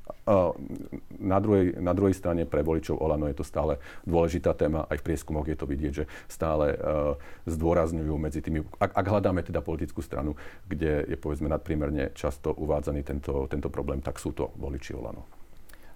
Na, 1.19 1.39
druhej, 1.43 1.75
na 1.83 1.91
druhej 1.91 2.15
strane 2.15 2.47
pre 2.47 2.63
voličov 2.63 3.03
Olano 3.03 3.27
je 3.27 3.35
to 3.35 3.43
stále 3.43 3.83
dôležitá 4.07 4.55
téma, 4.55 4.87
aj 4.87 5.03
v 5.03 5.07
prieskumoch 5.11 5.51
je 5.51 5.59
to 5.59 5.67
vidieť, 5.67 5.93
že 5.93 6.05
stále 6.31 6.79
uh, 6.79 7.19
zdôrazňujú 7.51 8.15
medzi 8.15 8.39
tými, 8.39 8.63
ak, 8.79 8.95
ak 8.95 9.07
hľadáme 9.11 9.43
teda 9.43 9.59
politickú 9.59 10.07
stranu, 10.07 10.39
kde 10.71 11.03
je 11.11 11.19
povedzme 11.19 11.51
nadprimerne 11.51 12.15
často 12.15 12.55
uvádzaný 12.55 13.03
tento, 13.03 13.51
tento 13.51 13.67
problém, 13.67 13.99
tak 13.99 14.23
sú 14.23 14.31
to 14.31 14.55
voliči 14.55 14.95
Olano. 14.95 15.44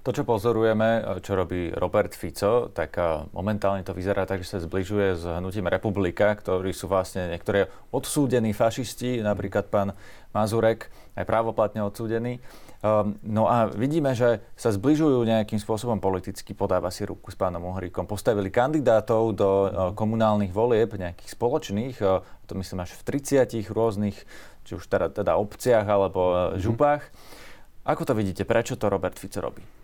To, 0.08 0.16
čo 0.16 0.24
pozorujeme, 0.24 1.20
čo 1.20 1.36
robí 1.36 1.68
Robert 1.68 2.16
Fico, 2.16 2.72
tak 2.72 2.96
momentálne 3.36 3.84
to 3.84 3.92
vyzerá 3.92 4.24
tak, 4.24 4.40
že 4.40 4.56
sa 4.56 4.64
zbližuje 4.64 5.20
s 5.20 5.28
hnutím 5.28 5.68
Republika, 5.68 6.32
ktorí 6.32 6.72
sú 6.72 6.88
vlastne 6.88 7.28
niektoré 7.28 7.68
odsúdení 7.92 8.56
fašisti, 8.56 9.20
napríklad 9.20 9.68
pán 9.68 9.92
Mazurek, 10.32 10.88
aj 11.12 11.28
právoplatne 11.28 11.84
odsúdený. 11.84 12.40
Um, 12.80 13.20
no 13.20 13.52
a 13.52 13.68
vidíme, 13.68 14.16
že 14.16 14.40
sa 14.56 14.72
zbližujú 14.72 15.28
nejakým 15.28 15.60
spôsobom 15.60 16.00
politicky, 16.00 16.56
podáva 16.56 16.88
si 16.88 17.04
ruku 17.04 17.28
s 17.28 17.36
pánom 17.36 17.68
Uhríkom. 17.68 18.08
Postavili 18.08 18.48
kandidátov 18.48 19.36
do 19.36 19.50
uh, 19.68 19.68
komunálnych 19.92 20.56
volieb, 20.56 20.96
nejakých 20.96 21.36
spoločných, 21.36 22.00
uh, 22.00 22.24
to 22.48 22.56
myslím 22.56 22.80
až 22.80 22.96
v 22.96 23.12
30 23.12 23.60
rôznych, 23.68 24.16
či 24.64 24.72
už 24.72 24.88
teda, 24.88 25.12
teda 25.12 25.36
obciach 25.36 25.84
alebo 25.84 26.32
uh, 26.32 26.36
župách. 26.56 27.04
Mm-hmm. 27.04 27.92
Ako 27.92 28.08
to 28.08 28.16
vidíte? 28.16 28.48
Prečo 28.48 28.80
to 28.80 28.88
Robert 28.88 29.20
Fico 29.20 29.44
robí? 29.44 29.77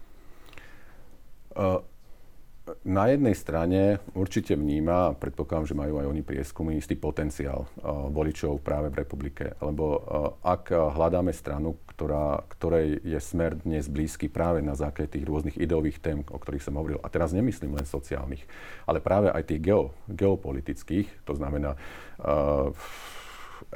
Na 2.88 3.12
jednej 3.12 3.36
strane 3.36 4.00
určite 4.16 4.56
vníma, 4.56 5.12
a 5.12 5.14
predpokladám, 5.14 5.68
že 5.68 5.76
majú 5.76 6.00
aj 6.00 6.08
oni 6.08 6.24
prieskumy, 6.24 6.80
istý 6.80 6.96
potenciál 6.96 7.68
voličov 8.08 8.64
práve 8.64 8.88
v 8.88 9.04
republike. 9.04 9.52
Lebo 9.60 10.00
ak 10.40 10.72
hľadáme 10.72 11.28
stranu, 11.36 11.76
ktorá, 11.92 12.40
ktorej 12.56 13.04
je 13.04 13.20
smer 13.20 13.60
dnes 13.60 13.84
blízky 13.92 14.32
práve 14.32 14.64
na 14.64 14.72
základe 14.72 15.12
tých 15.12 15.28
rôznych 15.28 15.60
ideových 15.60 16.00
tém, 16.00 16.24
o 16.24 16.40
ktorých 16.40 16.64
som 16.64 16.80
hovoril, 16.80 17.04
a 17.04 17.12
teraz 17.12 17.36
nemyslím 17.36 17.76
len 17.76 17.84
sociálnych, 17.84 18.48
ale 18.88 19.04
práve 19.04 19.28
aj 19.28 19.44
tých 19.44 19.60
geo, 19.60 19.92
geopolitických, 20.08 21.28
to 21.28 21.36
znamená 21.36 21.76
uh, 21.76 22.72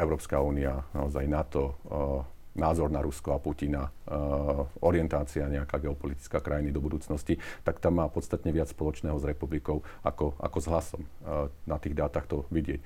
Európska 0.00 0.40
únia, 0.40 0.88
naozaj 0.96 1.28
NATO, 1.28 1.76
uh, 1.92 2.37
názor 2.58 2.90
na 2.90 2.98
Rusko 2.98 3.32
a 3.32 3.38
Putina, 3.38 3.86
uh, 3.86 4.66
orientácia 4.82 5.46
nejaká 5.46 5.78
geopolitická 5.78 6.42
krajiny 6.42 6.74
do 6.74 6.82
budúcnosti, 6.82 7.38
tak 7.62 7.78
tam 7.78 8.02
má 8.02 8.10
podstatne 8.10 8.50
viac 8.50 8.68
spoločného 8.68 9.16
s 9.16 9.24
republikou 9.24 9.86
ako, 10.02 10.34
ako 10.42 10.58
s 10.58 10.66
hlasom. 10.66 11.02
Uh, 11.22 11.46
na 11.64 11.78
tých 11.78 11.94
dátach 11.94 12.26
to 12.26 12.44
vidieť. 12.50 12.82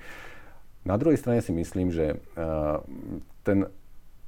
Na 0.85 0.95
druhej 0.95 1.17
strane 1.17 1.41
si 1.41 1.49
myslím, 1.49 1.89
že 1.89 2.21
uh, 2.37 2.79
ten 3.41 3.67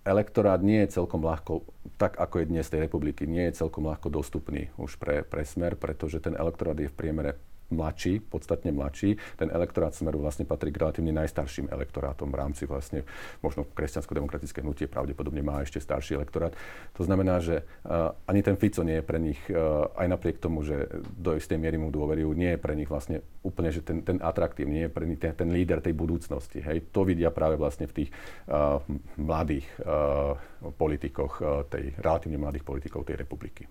elektorát 0.06 0.62
nie 0.62 0.86
je 0.86 1.02
celkom 1.02 1.26
ľahko, 1.26 1.66
tak 1.98 2.22
ako 2.22 2.42
je 2.42 2.50
dnes 2.50 2.66
tej 2.70 2.86
republiky, 2.86 3.26
nie 3.26 3.50
je 3.50 3.66
celkom 3.66 3.90
ľahko 3.90 4.14
dostupný 4.14 4.70
už 4.78 5.02
pre, 5.02 5.26
pre 5.26 5.42
smer, 5.42 5.74
pretože 5.74 6.22
ten 6.22 6.38
elektorát 6.38 6.78
je 6.78 6.90
v 6.90 6.96
priemere 6.96 7.42
mladší, 7.70 8.22
podstatne 8.22 8.70
mladší. 8.72 9.18
Ten 9.38 9.50
elektorát 9.50 9.96
Smeru 9.96 10.22
vlastne 10.22 10.46
patrí 10.46 10.70
k 10.70 10.82
relatívne 10.82 11.16
najstarším 11.16 11.74
elektorátom 11.74 12.30
v 12.30 12.38
rámci 12.38 12.64
vlastne 12.70 13.02
možno 13.42 13.66
kresťansko-demokratické 13.74 14.62
hnutie 14.62 14.86
pravdepodobne 14.86 15.42
má 15.42 15.62
ešte 15.66 15.82
starší 15.82 16.20
elektorát. 16.20 16.54
To 16.98 17.02
znamená, 17.02 17.42
že 17.42 17.66
uh, 17.86 18.14
ani 18.30 18.46
ten 18.46 18.58
Fico 18.60 18.86
nie 18.86 19.02
je 19.02 19.06
pre 19.06 19.18
nich, 19.18 19.40
uh, 19.50 19.90
aj 19.98 20.08
napriek 20.10 20.38
tomu, 20.38 20.62
že 20.62 20.90
do 21.18 21.34
istej 21.34 21.58
miery 21.58 21.82
mu 21.82 21.90
dôverujú, 21.90 22.38
nie 22.38 22.54
je 22.54 22.60
pre 22.62 22.78
nich 22.78 22.90
vlastne 22.90 23.26
úplne, 23.42 23.74
že 23.74 23.82
ten, 23.82 24.06
ten 24.06 24.22
atraktívny, 24.22 24.74
nie 24.74 24.86
je 24.90 24.94
pre 24.94 25.06
nich 25.10 25.22
ten, 25.22 25.34
ten 25.34 25.50
líder 25.50 25.82
tej 25.82 25.98
budúcnosti. 25.98 26.62
Hej. 26.62 26.94
To 26.94 27.02
vidia 27.02 27.34
práve 27.34 27.58
vlastne 27.58 27.90
v 27.90 28.06
tých 28.06 28.10
uh, 28.50 28.82
mladých 29.18 29.66
uh, 29.82 30.38
politikoch, 30.76 31.34
uh, 31.42 31.66
tej 31.66 31.94
relatívne 31.98 32.38
mladých 32.38 32.66
politikov 32.66 33.06
tej 33.06 33.22
republiky. 33.22 33.66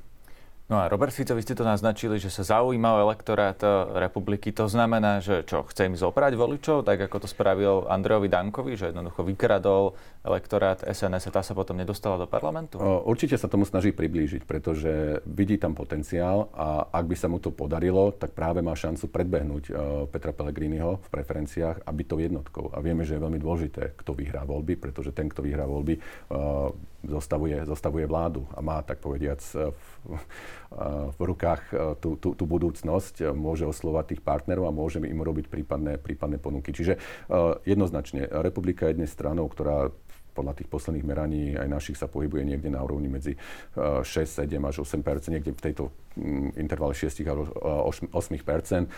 No 0.64 0.80
a 0.80 0.88
Robert 0.88 1.12
Fico, 1.12 1.36
vy 1.36 1.44
ste 1.44 1.52
to 1.52 1.60
naznačili, 1.60 2.16
že 2.16 2.32
sa 2.32 2.40
zaujíma 2.40 2.96
o 2.96 3.02
elektorát 3.04 3.60
eh, 3.60 4.00
republiky. 4.00 4.48
To 4.56 4.64
znamená, 4.64 5.20
že 5.20 5.44
čo, 5.44 5.60
chce 5.68 5.92
im 5.92 5.96
zoprať 5.96 6.40
voličov, 6.40 6.88
tak 6.88 7.04
ako 7.04 7.20
to 7.20 7.28
spravil 7.28 7.84
Andrejovi 7.84 8.32
Dankovi, 8.32 8.72
že 8.72 8.88
jednoducho 8.88 9.28
vykradol 9.28 9.92
elektorát 10.24 10.80
SNS 10.80 11.28
a 11.28 11.34
tá 11.36 11.42
sa 11.44 11.52
potom 11.52 11.76
nedostala 11.76 12.16
do 12.16 12.24
parlamentu? 12.24 12.80
Určite 12.80 13.36
sa 13.36 13.44
tomu 13.44 13.68
snaží 13.68 13.92
priblížiť, 13.92 14.48
pretože 14.48 15.20
vidí 15.28 15.60
tam 15.60 15.76
potenciál 15.76 16.48
a 16.56 16.88
ak 16.88 17.12
by 17.12 17.16
sa 17.20 17.28
mu 17.28 17.36
to 17.44 17.52
podarilo, 17.52 18.08
tak 18.16 18.32
práve 18.32 18.64
má 18.64 18.72
šancu 18.72 19.12
predbehnúť 19.12 19.64
Petra 20.08 20.32
Pellegriniho 20.32 20.96
v 20.96 21.08
preferenciách 21.12 21.84
a 21.84 21.90
byť 21.92 22.06
to 22.08 22.16
jednotkou. 22.16 22.64
A 22.72 22.80
vieme, 22.80 23.04
že 23.04 23.20
je 23.20 23.24
veľmi 23.28 23.36
dôležité, 23.36 24.00
kto 24.00 24.16
vyhrá 24.16 24.48
voľby, 24.48 24.80
pretože 24.80 25.12
ten, 25.12 25.28
kto 25.28 25.44
vyhrá 25.44 25.68
voľby, 25.68 26.00
zostavuje, 27.08 27.64
zostavuje 27.66 28.04
vládu 28.06 28.46
a 28.54 28.60
má, 28.60 28.80
tak 28.82 29.00
povediac, 29.00 29.40
v, 29.44 29.88
v 31.14 31.20
rukách 31.20 31.62
tú, 32.00 32.16
tú, 32.18 32.34
tú 32.34 32.44
budúcnosť, 32.44 33.34
môže 33.34 33.64
oslovať 33.64 34.14
tých 34.14 34.22
partnerov 34.24 34.68
a 34.68 34.74
môže 34.74 34.98
im 35.00 35.20
urobiť 35.20 35.46
prípadné, 35.48 36.00
prípadné 36.00 36.36
ponuky. 36.38 36.74
Čiže 36.74 36.98
jednoznačne, 37.64 38.26
republika 38.42 38.90
je 38.90 38.98
dnes 38.98 39.10
stranou, 39.10 39.46
ktorá 39.48 39.94
podľa 40.34 40.58
tých 40.58 40.68
posledných 40.68 41.06
meraní 41.06 41.42
aj 41.54 41.68
našich 41.70 41.96
sa 41.96 42.10
pohybuje 42.10 42.42
niekde 42.42 42.68
na 42.74 42.82
úrovni 42.82 43.06
medzi 43.06 43.38
6, 43.78 44.04
7 44.04 44.50
až 44.66 44.82
8 44.82 45.30
niekde 45.30 45.54
v 45.54 45.62
tejto 45.62 45.94
mm, 46.18 46.58
intervale 46.58 46.92
6 46.92 47.22
až 47.22 47.38
8% 48.10 48.90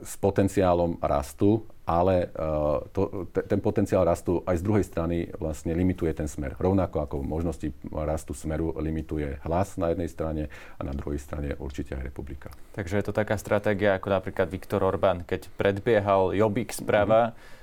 s 0.00 0.12
potenciálom 0.22 1.02
rastu 1.02 1.66
ale 1.86 2.34
uh, 2.34 2.82
to, 2.90 3.30
te, 3.30 3.46
ten 3.46 3.62
potenciál 3.62 4.02
rastu 4.02 4.42
aj 4.42 4.58
z 4.58 4.62
druhej 4.66 4.82
strany 4.82 5.30
vlastne 5.38 5.70
limituje 5.70 6.10
ten 6.18 6.26
smer. 6.26 6.58
Rovnako 6.58 7.06
ako 7.06 7.16
možnosti 7.22 7.70
rastu 7.94 8.34
smeru 8.34 8.74
limituje 8.74 9.38
hlas 9.46 9.78
na 9.78 9.94
jednej 9.94 10.10
strane 10.10 10.42
a 10.50 10.82
na 10.82 10.90
druhej 10.90 11.22
strane 11.22 11.54
určite 11.62 11.94
aj 11.94 12.02
republika. 12.02 12.50
Takže 12.74 12.98
je 12.98 13.06
to 13.06 13.14
taká 13.14 13.38
stratégia 13.38 13.94
ako 13.94 14.10
napríklad 14.10 14.50
Viktor 14.50 14.82
Orbán, 14.82 15.22
keď 15.22 15.46
predbiehal 15.54 16.34
Jobbik 16.34 16.74
sprava, 16.74 17.30
mm-hmm. 17.30 17.54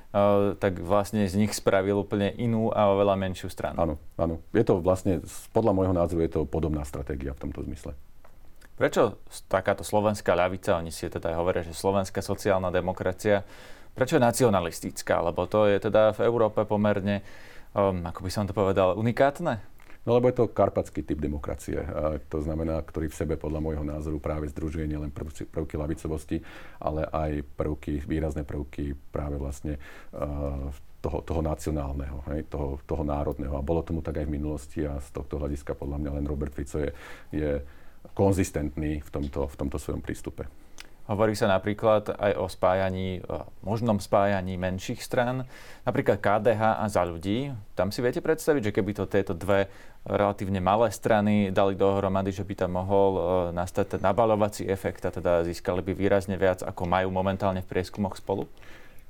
Tak 0.61 0.77
vlastne 0.85 1.25
z 1.25 1.35
nich 1.41 1.57
spravil 1.57 1.97
úplne 1.97 2.29
inú 2.37 2.69
a 2.69 2.93
oveľa 2.93 3.17
menšiu 3.17 3.49
stranu. 3.49 3.81
Áno, 3.81 3.95
áno. 4.13 4.37
Je 4.53 4.61
to 4.61 4.77
vlastne, 4.77 5.25
podľa 5.49 5.73
môjho 5.73 5.93
názoru, 5.97 6.21
je 6.21 6.31
to 6.37 6.41
podobná 6.45 6.85
stratégia 6.85 7.33
v 7.33 7.49
tomto 7.49 7.65
zmysle. 7.65 7.97
Prečo 8.77 9.17
takáto 9.49 9.81
slovenská 9.81 10.37
ľavica, 10.37 10.77
oni 10.77 10.93
si 10.93 11.09
teda 11.09 11.33
hovoria, 11.33 11.65
že 11.65 11.73
slovenská 11.73 12.21
sociálna 12.21 12.69
demokracia, 12.69 13.41
Prečo 13.93 14.17
je 14.17 14.25
nacionalistická? 14.25 15.21
Lebo 15.21 15.45
to 15.45 15.69
je 15.69 15.77
teda 15.77 16.17
v 16.17 16.25
Európe 16.25 16.65
pomerne, 16.65 17.21
um, 17.77 18.01
ako 18.01 18.25
by 18.25 18.31
som 18.33 18.49
to 18.49 18.53
povedal, 18.57 18.97
unikátne? 18.97 19.61
No 20.03 20.19
lebo 20.19 20.27
je 20.27 20.35
to 20.35 20.51
karpatský 20.51 20.99
typ 21.07 21.23
demokracie. 21.23 21.79
To 22.27 22.43
znamená, 22.43 22.83
ktorý 22.83 23.07
v 23.07 23.15
sebe 23.15 23.35
podľa 23.39 23.63
môjho 23.63 23.85
názoru 23.87 24.19
práve 24.19 24.51
združuje 24.51 24.83
nielen 24.83 25.15
prvky, 25.15 25.79
lavicovosti, 25.79 26.43
ale 26.83 27.07
aj 27.07 27.39
prvky, 27.55 28.03
výrazné 28.03 28.43
prvky 28.43 28.99
práve 29.15 29.39
vlastne 29.39 29.79
toho, 30.99 31.19
toho 31.23 31.41
nacionálneho, 31.43 32.19
hej, 32.35 32.47
toho, 32.51 32.83
toho 32.83 33.03
národného. 33.07 33.55
A 33.55 33.63
bolo 33.63 33.79
tomu 33.79 34.03
tak 34.03 34.19
aj 34.19 34.27
v 34.27 34.35
minulosti 34.35 34.83
a 34.83 34.99
z 34.99 35.07
tohto 35.15 35.39
hľadiska 35.39 35.71
podľa 35.71 35.99
mňa 36.03 36.11
len 36.19 36.25
Robert 36.27 36.51
Fico 36.51 36.83
je, 36.83 36.91
je 37.31 37.63
konzistentný 38.11 38.99
v 38.99 39.09
tomto, 39.11 39.47
v 39.47 39.55
tomto 39.55 39.79
svojom 39.79 40.03
prístupe. 40.03 40.62
Hovorí 41.03 41.35
sa 41.35 41.51
napríklad 41.51 42.15
aj 42.15 42.31
o 42.39 42.47
spájaní, 42.47 43.19
možnom 43.59 43.99
spájaní 43.99 44.55
menších 44.55 45.03
stran, 45.03 45.43
napríklad 45.83 46.23
KDH 46.23 46.79
a 46.79 46.85
za 46.87 47.03
ľudí. 47.03 47.51
Tam 47.75 47.91
si 47.91 47.99
viete 47.99 48.23
predstaviť, 48.23 48.71
že 48.71 48.75
keby 48.75 48.91
to 48.95 49.03
tieto 49.11 49.35
dve 49.35 49.67
relatívne 50.07 50.63
malé 50.63 50.87
strany 50.95 51.51
dali 51.51 51.75
dohromady, 51.75 52.31
že 52.31 52.47
by 52.47 52.55
tam 52.55 52.79
mohol 52.79 53.11
e, 53.15 53.21
nastať 53.55 53.99
ten 53.99 54.01
nabalovací 54.03 54.63
efekt 54.67 55.03
a 55.03 55.11
teda 55.11 55.43
získali 55.43 55.83
by 55.83 55.91
výrazne 55.91 56.39
viac, 56.39 56.63
ako 56.63 56.87
majú 56.87 57.11
momentálne 57.11 57.63
v 57.63 57.71
prieskumoch 57.71 58.15
spolu? 58.15 58.47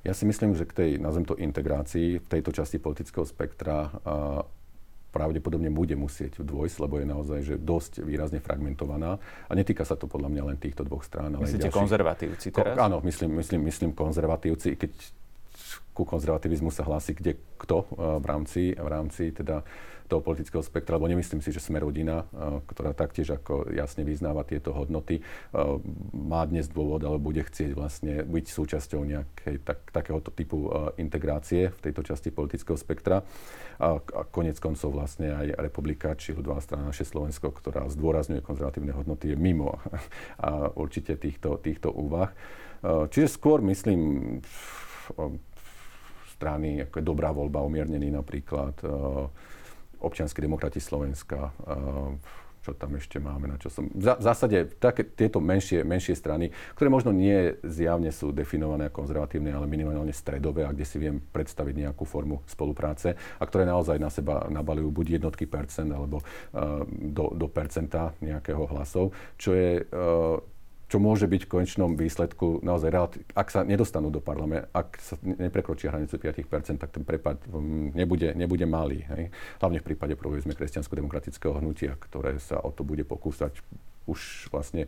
Ja 0.01 0.17
si 0.17 0.25
myslím, 0.25 0.57
že 0.57 0.65
k 0.65 0.73
tej, 0.73 0.89
nazvem 0.97 1.29
to, 1.29 1.37
integrácii 1.37 2.21
v 2.21 2.27
tejto 2.29 2.53
časti 2.53 2.81
politického 2.81 3.25
spektra 3.25 3.89
pravdepodobne 5.13 5.69
bude 5.69 5.93
musieť 5.93 6.41
dôjsť, 6.41 6.77
lebo 6.81 6.97
je 6.97 7.05
naozaj 7.05 7.39
že 7.45 7.55
dosť 7.61 8.01
výrazne 8.01 8.41
fragmentovaná. 8.41 9.21
A 9.21 9.51
netýka 9.53 9.85
sa 9.85 9.93
to 9.93 10.09
podľa 10.09 10.33
mňa 10.33 10.43
len 10.49 10.57
týchto 10.57 10.81
dvoch 10.81 11.05
strán. 11.05 11.37
Ale 11.37 11.45
Myslíte 11.45 11.69
ďalších... 11.69 11.79
konzervatívci 11.85 12.47
teraz? 12.49 12.73
Ko, 12.73 12.81
áno, 12.81 12.97
myslím, 13.05 13.37
myslím, 13.37 13.69
myslím 13.69 13.93
konzervatívci, 13.93 14.73
keď 14.73 14.91
ku 15.93 16.03
konzervativizmu 16.03 16.73
sa 16.73 16.85
hlási 16.85 17.13
kde 17.13 17.37
kto 17.57 17.85
uh, 17.85 18.17
v 18.19 18.25
rámci, 18.25 18.61
v 18.73 18.89
rámci 18.89 19.31
teda 19.31 19.61
toho 20.11 20.19
politického 20.19 20.59
spektra, 20.59 20.99
lebo 20.99 21.07
nemyslím 21.07 21.39
si, 21.39 21.55
že 21.55 21.63
sme 21.63 21.79
rodina, 21.79 22.27
uh, 22.27 22.59
ktorá 22.67 22.91
taktiež 22.91 23.39
ako 23.39 23.71
jasne 23.71 24.03
vyznáva 24.03 24.43
tieto 24.43 24.75
hodnoty, 24.75 25.23
uh, 25.23 25.79
má 26.11 26.43
dnes 26.43 26.67
dôvod, 26.67 27.01
alebo 27.05 27.31
bude 27.31 27.45
chcieť 27.45 27.71
vlastne 27.71 28.25
byť 28.27 28.45
súčasťou 28.51 29.01
nejakej 29.05 29.63
tak, 29.63 29.79
takéhoto 29.95 30.29
typu 30.33 30.67
integrácie 30.99 31.71
v 31.71 31.79
tejto 31.79 32.03
časti 32.03 32.29
politického 32.35 32.75
spektra. 32.75 33.23
A, 33.81 33.97
a 33.97 34.21
konec 34.29 34.61
koncov 34.61 34.93
vlastne 34.93 35.33
aj 35.33 35.47
republika, 35.57 36.13
či 36.13 36.35
ľudová 36.35 36.61
strana 36.61 36.93
naše 36.93 37.07
Slovensko, 37.07 37.49
ktorá 37.49 37.89
zdôrazňuje 37.89 38.45
konzervatívne 38.45 38.93
hodnoty, 38.93 39.33
je 39.33 39.37
mimo 39.39 39.81
a 40.37 40.69
určite 40.77 41.17
týchto, 41.17 41.57
týchto 41.57 41.89
úvah. 41.89 42.29
Čiže 42.83 43.27
skôr 43.31 43.63
myslím 43.65 44.39
strany, 46.43 46.83
ako 46.83 46.99
je 46.99 47.05
Dobrá 47.07 47.31
voľba, 47.31 47.63
umiernený 47.63 48.11
napríklad, 48.11 48.75
občianskí 50.03 50.43
demokrati 50.43 50.83
Slovenska, 50.83 51.55
čo 52.63 52.71
tam 52.79 52.95
ešte 52.95 53.19
máme, 53.19 53.51
na 53.51 53.59
čo 53.59 53.67
som... 53.67 53.91
V 53.91 54.23
zásade 54.23 54.71
také, 54.79 55.03
tieto 55.03 55.43
menšie, 55.43 55.83
menšie 55.83 56.15
strany, 56.15 56.47
ktoré 56.79 56.87
možno 56.87 57.11
nie 57.11 57.59
zjavne 57.59 58.07
sú 58.07 58.31
definované 58.31 58.87
ako 58.87 59.03
konzervatívne, 59.03 59.51
ale 59.51 59.67
minimálne 59.67 60.15
stredové 60.15 60.63
a 60.63 60.71
kde 60.71 60.87
si 60.87 60.95
viem 60.95 61.19
predstaviť 61.19 61.75
nejakú 61.87 62.07
formu 62.07 62.39
spolupráce 62.47 63.19
a 63.19 63.43
ktoré 63.43 63.67
naozaj 63.67 63.99
na 63.99 64.07
seba 64.07 64.47
nabalujú 64.47 64.95
buď 64.95 65.19
jednotky 65.19 65.43
percent 65.43 65.91
alebo 65.91 66.23
uh, 66.23 66.87
do, 66.87 67.35
do 67.35 67.51
percenta 67.51 68.15
nejakého 68.23 68.63
hlasov, 68.71 69.11
čo 69.35 69.51
je 69.51 69.83
čo 70.93 71.01
môže 71.01 71.25
byť 71.25 71.49
v 71.49 71.51
konečnom 71.57 71.97
výsledku 71.97 72.61
naozaj 72.61 72.93
ak 73.33 73.47
sa 73.49 73.65
nedostanú 73.65 74.13
do 74.13 74.21
parlamentu, 74.21 74.69
ak 74.77 75.01
sa 75.01 75.17
neprekročia 75.25 75.89
hranicu 75.89 76.21
5%, 76.21 76.77
tak 76.77 76.93
ten 76.93 77.01
prepad 77.01 77.41
mm, 77.49 77.97
nebude, 77.97 78.29
nebude 78.37 78.69
malý. 78.69 79.01
Hej. 79.09 79.33
Hlavne 79.57 79.81
v 79.81 79.89
prípade 79.89 80.13
povedzme 80.13 80.53
kresťansko-demokratického 80.53 81.57
hnutia, 81.57 81.97
ktoré 81.97 82.37
sa 82.37 82.61
o 82.61 82.69
to 82.69 82.85
bude 82.85 83.09
pokúsať 83.09 83.57
už 84.05 84.53
vlastne 84.53 84.85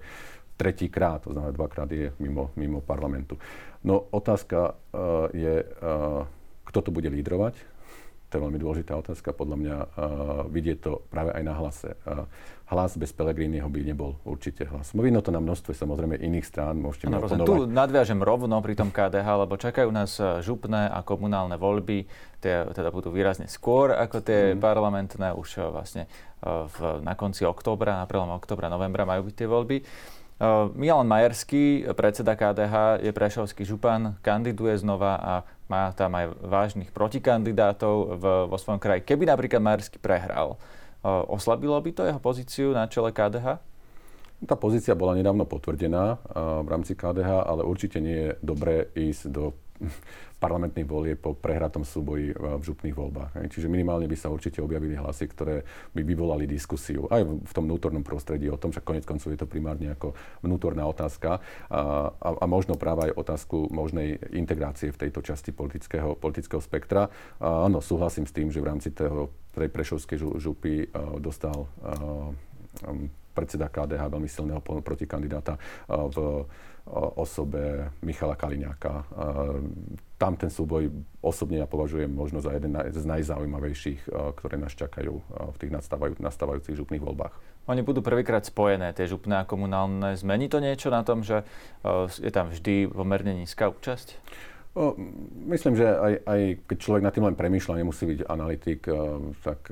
tretíkrát, 0.61 1.25
to 1.25 1.33
znamená 1.33 1.49
dvakrát 1.57 1.89
je 1.89 2.13
mimo, 2.21 2.53
mimo 2.53 2.85
parlamentu. 2.85 3.41
No 3.81 4.05
otázka 4.13 4.77
uh, 4.77 5.33
je, 5.33 5.65
uh, 5.65 6.21
kto 6.69 6.79
to 6.85 6.89
bude 6.93 7.09
lídrovať. 7.09 7.57
To 8.35 8.43
je 8.43 8.51
veľmi 8.51 8.59
dôležitá 8.59 8.99
otázka. 8.99 9.31
Podľa 9.31 9.55
mňa 9.55 9.75
uh, 9.79 9.87
vidieť 10.51 10.77
to 10.83 11.07
práve 11.07 11.31
aj 11.31 11.43
na 11.47 11.55
hlase. 11.55 11.95
Uh, 12.03 12.27
hlas 12.65 12.97
bez 12.97 13.13
Pelegriniho 13.13 13.69
by 13.69 13.79
nebol 13.85 14.17
určite 14.25 14.65
hlas. 14.65 14.89
Vidno 14.97 15.21
to 15.21 15.29
na 15.29 15.37
množstve 15.37 15.77
samozrejme 15.77 16.17
iných 16.17 16.45
strán, 16.49 16.81
môžete 16.81 17.05
no, 17.13 17.21
Tu 17.45 17.69
nadviažem 17.69 18.17
rovno 18.17 18.57
pri 18.65 18.73
tom 18.73 18.89
KDH, 18.89 19.45
lebo 19.45 19.53
čakajú 19.53 19.89
nás 19.93 20.17
e, 20.17 20.41
župné 20.41 20.89
a 20.89 21.05
komunálne 21.05 21.61
voľby, 21.61 22.09
tie 22.41 22.65
teda 22.73 22.89
budú 22.89 23.13
výrazne 23.13 23.45
skôr 23.45 23.93
ako 23.93 24.25
tie 24.25 24.57
mm. 24.57 24.59
parlamentné, 24.59 25.37
už 25.37 25.61
e, 25.61 25.69
vlastne 25.69 26.03
e, 26.09 26.09
v, 26.49 27.05
na 27.05 27.13
konci 27.13 27.45
októbra, 27.45 28.01
na 28.01 28.09
prelom 28.09 28.33
októbra, 28.33 28.65
novembra 28.65 29.05
majú 29.05 29.29
byť 29.29 29.35
tie 29.37 29.47
voľby. 29.47 29.77
Milan 30.75 31.07
Majerský, 31.07 31.87
predseda 31.95 32.35
KDH, 32.35 32.99
je 32.99 33.11
prešovský 33.15 33.63
župan, 33.63 34.19
kandiduje 34.19 34.75
znova 34.77 35.15
a 35.15 35.33
má 35.71 35.95
tam 35.95 36.11
aj 36.19 36.35
vážnych 36.43 36.91
protikandidátov 36.91 38.19
v, 38.19 38.23
vo 38.51 38.57
svojom 38.59 38.83
kraji. 38.83 39.07
Keby 39.07 39.31
napríklad 39.31 39.63
Majerský 39.63 39.97
prehral, 39.97 40.59
Oslabilo 41.05 41.77
by 41.77 41.91
to 41.93 42.01
jeho 42.01 42.17
pozíciu 42.17 42.73
na 42.73 42.89
čele 42.89 43.13
KDH? 43.13 43.61
Tá 44.49 44.57
pozícia 44.57 44.97
bola 44.97 45.13
nedávno 45.13 45.45
potvrdená 45.45 46.17
v 46.35 46.67
rámci 46.67 46.97
KDH, 46.97 47.45
ale 47.45 47.61
určite 47.61 48.01
nie 48.01 48.17
je 48.25 48.31
dobré 48.41 48.89
ísť 48.97 49.29
do 49.29 49.53
parlamentných 50.39 50.87
volie 50.87 51.15
po 51.15 51.33
prehratom 51.35 51.87
súboji 51.87 52.31
v 52.35 52.63
župných 52.63 52.95
voľbách. 52.95 53.31
Čiže 53.49 53.71
minimálne 53.71 54.05
by 54.05 54.17
sa 54.19 54.31
určite 54.31 54.59
objavili 54.59 54.95
hlasy, 54.95 55.25
ktoré 55.31 55.63
by 55.95 56.01
vyvolali 56.03 56.45
diskusiu 56.45 57.07
aj 57.09 57.23
v 57.23 57.51
tom 57.55 57.65
vnútornom 57.67 58.03
prostredí 58.03 58.51
o 58.51 58.59
tom, 58.59 58.71
že 58.71 58.83
konec 58.83 59.07
koncov 59.07 59.31
je 59.31 59.39
to 59.39 59.47
primárne 59.49 59.91
ako 59.95 60.13
vnútorná 60.43 60.85
otázka 60.85 61.39
a, 61.71 62.11
a, 62.11 62.29
a 62.39 62.45
možno 62.45 62.75
práve 62.75 63.09
aj 63.11 63.17
otázku 63.17 63.71
možnej 63.71 64.19
integrácie 64.35 64.91
v 64.91 65.07
tejto 65.07 65.23
časti 65.23 65.55
politického, 65.55 66.15
politického 66.19 66.61
spektra. 66.61 67.07
A, 67.39 67.65
áno, 67.67 67.79
súhlasím 67.79 68.27
s 68.27 68.35
tým, 68.35 68.51
že 68.51 68.61
v 68.61 68.69
rámci 68.69 68.91
toho, 68.91 69.31
tej 69.55 69.71
prešovskej 69.71 70.19
župy 70.35 70.91
uh, 70.91 71.15
dostal 71.15 71.55
uh, 71.55 72.31
um, 72.83 73.07
predseda 73.35 73.67
KDH 73.67 74.07
veľmi 74.07 74.31
silného 74.31 74.63
protikandidáta 74.63 75.59
v 75.91 76.47
osobe 76.93 77.89
Michala 78.05 78.37
Kaliňáka. 78.37 79.09
Tam 80.21 80.37
ten 80.37 80.53
súboj 80.53 80.93
osobne 81.19 81.59
ja 81.59 81.67
považujem 81.67 82.07
možno 82.07 82.39
za 82.39 82.53
jeden 82.53 82.77
z 82.77 83.03
najzaujímavejších, 83.03 84.07
ktoré 84.37 84.55
nás 84.61 84.77
čakajú 84.77 85.17
v 85.25 85.57
tých 85.57 85.73
nastávajúcich 86.21 86.77
župných 86.77 87.01
voľbách. 87.01 87.33
Oni 87.65 87.81
budú 87.81 88.05
prvýkrát 88.05 88.45
spojené, 88.45 88.93
tie 88.93 89.09
župné 89.09 89.41
a 89.41 89.49
komunálne. 89.49 90.13
Zmení 90.13 90.45
to 90.45 90.61
niečo 90.61 90.93
na 90.93 91.01
tom, 91.01 91.25
že 91.25 91.41
je 92.21 92.29
tam 92.29 92.53
vždy 92.53 92.93
pomerne 92.93 93.33
nízka 93.33 93.73
účasť? 93.73 94.21
O, 94.77 94.93
myslím, 95.49 95.73
že 95.73 95.89
aj, 95.89 96.13
aj 96.29 96.39
keď 96.69 96.77
človek 96.77 97.03
nad 97.03 97.13
tým 97.17 97.25
len 97.25 97.35
premýšľa, 97.39 97.81
nemusí 97.81 98.05
byť 98.05 98.19
analytik, 98.29 98.85
tak 99.41 99.65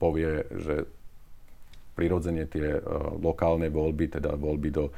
povie, 0.00 0.48
že 0.56 0.88
prirodzene 1.98 2.46
tie 2.46 2.78
lokálne 3.18 3.66
voľby, 3.68 4.16
teda 4.16 4.38
voľby 4.38 4.70
do 4.70 4.94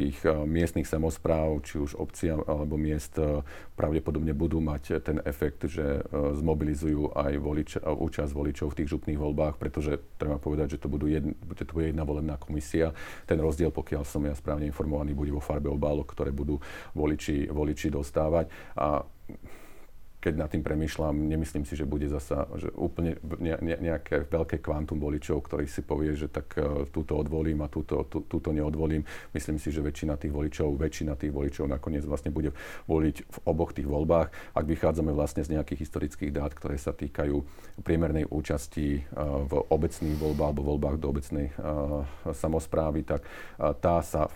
tých 0.00 0.24
eh, 0.24 0.32
miestnych 0.48 0.88
samozpráv, 0.88 1.60
či 1.60 1.76
už 1.76 2.00
obcí 2.00 2.32
alebo 2.32 2.80
miest, 2.80 3.20
eh, 3.20 3.44
pravdepodobne 3.76 4.32
budú 4.32 4.64
mať 4.64 5.04
ten 5.04 5.20
efekt, 5.28 5.68
že 5.68 6.00
eh, 6.00 6.04
zmobilizujú 6.10 7.12
aj 7.12 7.32
volič, 7.36 7.70
účasť 7.84 8.32
voličov 8.32 8.72
v 8.72 8.78
tých 8.80 8.90
župných 8.96 9.20
voľbách, 9.20 9.60
pretože 9.60 10.00
treba 10.16 10.40
povedať, 10.40 10.76
že 10.76 10.80
to, 10.80 10.88
budú 10.88 11.04
jedn, 11.04 11.36
že 11.52 11.68
to 11.68 11.76
bude 11.76 11.92
jedna 11.92 12.08
volebná 12.08 12.40
komisia. 12.40 12.96
Ten 13.28 13.36
rozdiel, 13.36 13.68
pokiaľ 13.68 14.02
som 14.08 14.24
ja 14.24 14.32
správne 14.32 14.64
informovaný, 14.64 15.12
bude 15.12 15.36
vo 15.36 15.44
farbe 15.44 15.68
obálok, 15.68 16.08
ktoré 16.16 16.32
budú 16.32 16.56
voliči, 16.96 17.52
voliči 17.52 17.92
dostávať. 17.92 18.48
A 18.80 19.04
keď 20.20 20.34
nad 20.36 20.52
tým 20.52 20.60
premýšľam, 20.60 21.16
nemyslím 21.16 21.64
si, 21.64 21.74
že 21.74 21.88
bude 21.88 22.04
zasa 22.04 22.44
že 22.60 22.68
úplne 22.76 23.16
ne, 23.40 23.56
ne, 23.64 23.76
nejaké 23.80 24.28
veľké 24.28 24.60
kvantum 24.60 25.00
voličov, 25.00 25.40
ktorý 25.48 25.64
si 25.64 25.80
povie, 25.80 26.12
že 26.12 26.28
tak 26.28 26.52
uh, 26.60 26.84
túto 26.92 27.16
odvolím 27.16 27.64
a 27.64 27.72
túto, 27.72 28.04
tú, 28.04 28.20
túto 28.28 28.52
neodvolím. 28.52 29.00
Myslím 29.32 29.56
si, 29.56 29.72
že 29.72 29.80
väčšina 29.80 30.20
tých 30.20 30.30
voličov, 30.30 30.76
väčšina 30.76 31.16
tých 31.16 31.32
voličov 31.32 31.72
nakoniec 31.72 32.04
vlastne 32.04 32.28
bude 32.28 32.52
voliť 32.84 33.16
v 33.24 33.38
oboch 33.48 33.72
tých 33.72 33.88
voľbách. 33.88 34.28
Ak 34.52 34.64
vychádzame 34.68 35.16
vlastne 35.16 35.40
z 35.40 35.56
nejakých 35.56 35.88
historických 35.88 36.36
dát, 36.36 36.52
ktoré 36.52 36.76
sa 36.76 36.92
týkajú 36.92 37.40
priemernej 37.80 38.28
účasti 38.28 39.00
uh, 39.00 39.48
v 39.48 39.52
obecných 39.72 40.20
voľbách 40.20 40.48
alebo 40.52 40.68
voľbách 40.76 40.96
do 41.00 41.06
obecnej 41.08 41.48
uh, 41.56 42.04
samozprávy, 42.36 43.08
tak 43.08 43.24
tá 43.80 44.02
sa, 44.04 44.28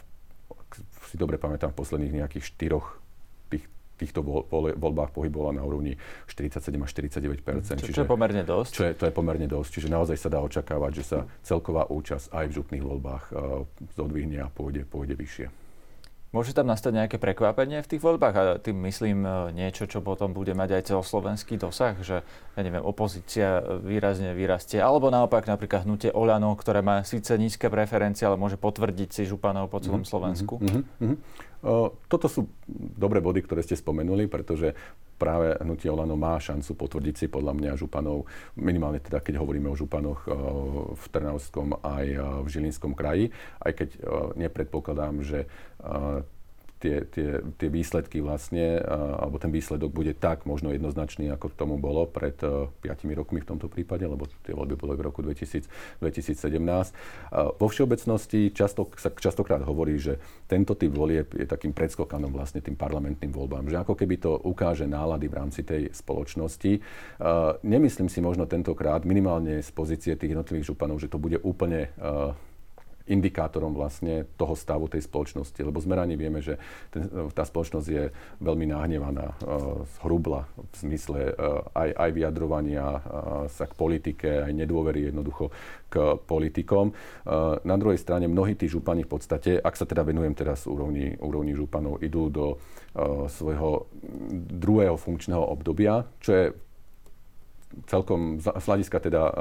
si 1.10 1.16
dobre 1.20 1.36
pamätám, 1.36 1.70
v 1.72 1.78
posledných 1.78 2.24
nejakých 2.24 2.44
štyroch 2.54 3.03
týchto 3.96 4.20
voľbách 4.74 5.14
pohybovala 5.14 5.58
na 5.58 5.62
úrovni 5.62 5.96
47 6.26 6.74
až 6.82 6.90
49 6.92 7.42
Čo, 7.80 7.90
čo 7.90 8.02
je 8.02 8.08
pomerne 8.08 8.42
dosť. 8.42 8.70
Čo 8.74 8.82
je, 8.90 8.92
to 8.98 9.04
je 9.08 9.12
pomerne 9.14 9.46
dosť. 9.46 9.70
Čiže 9.80 9.88
naozaj 9.90 10.16
sa 10.18 10.28
dá 10.28 10.42
očakávať, 10.42 10.92
že 11.00 11.04
sa 11.04 11.18
celková 11.46 11.88
účasť 11.88 12.34
aj 12.34 12.44
v 12.50 12.52
župných 12.58 12.84
voľbách 12.84 13.24
uh, 13.30 13.62
zodvihne 13.94 14.42
a 14.42 14.48
pôjde, 14.50 14.84
pôjde 14.84 15.14
vyššie. 15.14 15.63
Môže 16.34 16.50
tam 16.50 16.66
nastať 16.66 16.92
nejaké 16.98 17.16
prekvapenie 17.22 17.78
v 17.78 17.90
tých 17.94 18.02
voľbách? 18.02 18.34
A 18.34 18.42
tým 18.58 18.82
myslím 18.90 19.22
e, 19.22 19.54
niečo, 19.54 19.86
čo 19.86 20.02
potom 20.02 20.34
bude 20.34 20.50
mať 20.50 20.82
aj 20.82 20.82
celoslovenský 20.90 21.54
dosah, 21.62 21.94
že 22.02 22.26
ja 22.26 22.60
neviem, 22.66 22.82
opozícia 22.82 23.62
výrazne 23.78 24.34
vyrastie. 24.34 24.82
Alebo 24.82 25.14
naopak 25.14 25.46
napríklad 25.46 25.86
hnutie 25.86 26.10
Oľano, 26.10 26.58
ktoré 26.58 26.82
má 26.82 27.06
síce 27.06 27.38
nízke 27.38 27.70
preferencie, 27.70 28.26
ale 28.26 28.34
môže 28.34 28.58
potvrdiť 28.58 29.14
si 29.14 29.22
županov 29.30 29.70
po 29.70 29.78
celom 29.78 30.02
mm-hmm. 30.02 30.10
Slovensku. 30.10 30.58
Mm-hmm. 30.58 31.14
Toto 32.10 32.26
sú 32.28 32.50
dobré 32.98 33.24
body, 33.24 33.40
ktoré 33.40 33.64
ste 33.64 33.78
spomenuli, 33.78 34.28
pretože 34.28 34.76
práve 35.16 35.54
hnutie 35.62 35.88
Olano 35.90 36.18
má 36.18 36.36
šancu 36.38 36.74
potvrdiť 36.74 37.14
si 37.14 37.26
podľa 37.30 37.54
mňa 37.54 37.80
županov, 37.80 38.26
minimálne 38.58 38.98
teda 38.98 39.22
keď 39.22 39.40
hovoríme 39.40 39.70
o 39.70 39.78
županoch 39.78 40.26
v 40.94 41.04
Trnavskom 41.10 41.80
aj 41.80 42.06
v 42.44 42.46
Žilinskom 42.50 42.92
kraji, 42.92 43.30
aj 43.62 43.72
keď 43.72 43.88
nepredpokladám, 44.34 45.22
že 45.22 45.46
tie, 46.84 47.08
tie, 47.08 47.40
tie 47.56 47.68
výsledky 47.72 48.20
vlastne, 48.20 48.76
alebo 49.16 49.40
ten 49.40 49.48
výsledok 49.48 49.88
bude 49.88 50.12
tak 50.12 50.44
možno 50.44 50.68
jednoznačný, 50.76 51.32
ako 51.32 51.48
tomu 51.56 51.80
bolo 51.80 52.04
pred 52.04 52.36
5 52.36 52.84
rokmi 53.16 53.40
v 53.40 53.48
tomto 53.48 53.72
prípade, 53.72 54.04
lebo 54.04 54.28
tie 54.44 54.52
voľby 54.52 54.76
boli 54.76 54.92
v 55.00 55.08
roku 55.08 55.24
2000, 55.24 55.64
2017. 56.04 57.56
Vo 57.56 57.66
všeobecnosti 57.72 58.52
často, 58.52 58.92
sa 59.00 59.08
častokrát 59.08 59.64
hovorí, 59.64 59.96
že 59.96 60.20
tento 60.44 60.76
typ 60.76 60.92
volieb 60.92 61.32
je 61.32 61.48
takým 61.48 61.72
predskokanom 61.72 62.28
vlastne 62.28 62.60
tým 62.60 62.76
parlamentným 62.76 63.32
voľbám, 63.32 63.72
že 63.72 63.80
ako 63.80 63.96
keby 63.96 64.20
to 64.20 64.36
ukáže 64.44 64.84
nálady 64.84 65.32
v 65.32 65.36
rámci 65.40 65.64
tej 65.64 65.88
spoločnosti. 65.88 66.84
Nemyslím 67.64 68.12
si 68.12 68.20
možno 68.20 68.44
tentokrát 68.44 69.08
minimálne 69.08 69.64
z 69.64 69.70
pozície 69.72 70.12
tých 70.18 70.36
jednotlivých 70.36 70.74
županov, 70.74 71.00
že 71.00 71.08
to 71.08 71.16
bude 71.16 71.40
úplne 71.40 71.88
indikátorom 73.04 73.76
vlastne 73.76 74.24
toho 74.40 74.56
stavu 74.56 74.88
tej 74.88 75.04
spoločnosti. 75.04 75.60
Lebo 75.60 75.76
zmeranie 75.80 76.16
vieme, 76.16 76.40
že 76.40 76.56
ten, 76.88 77.08
tá 77.36 77.44
spoločnosť 77.44 77.88
je 77.88 78.04
veľmi 78.40 78.72
nahnevaná, 78.72 79.36
uh, 79.44 79.84
hrubla 80.04 80.48
v 80.56 80.74
zmysle 80.88 81.20
uh, 81.32 81.64
aj, 81.76 81.90
aj 81.92 82.10
vyjadrovania 82.16 82.86
uh, 82.88 83.00
sa 83.52 83.68
k 83.68 83.76
politike, 83.76 84.48
aj 84.48 84.52
nedôvery 84.56 85.12
jednoducho 85.12 85.52
k 85.92 86.16
politikom. 86.24 86.96
Uh, 87.28 87.60
na 87.62 87.76
druhej 87.76 88.00
strane 88.00 88.24
mnohí 88.24 88.56
tí 88.56 88.66
župani 88.66 89.04
v 89.04 89.10
podstate, 89.12 89.60
ak 89.60 89.76
sa 89.76 89.84
teda 89.84 90.00
venujem 90.00 90.32
teraz 90.32 90.64
úrovni, 90.64 91.12
úrovni 91.20 91.52
županov, 91.52 92.00
idú 92.00 92.32
do 92.32 92.46
uh, 92.56 93.28
svojho 93.28 93.86
druhého 94.32 94.96
funkčného 94.96 95.44
obdobia, 95.44 96.08
čo 96.24 96.30
je 96.32 96.44
celkom 97.86 98.40
z 98.40 98.48
hľadiska 98.50 98.98
teda 98.98 99.22
uh, 99.28 99.32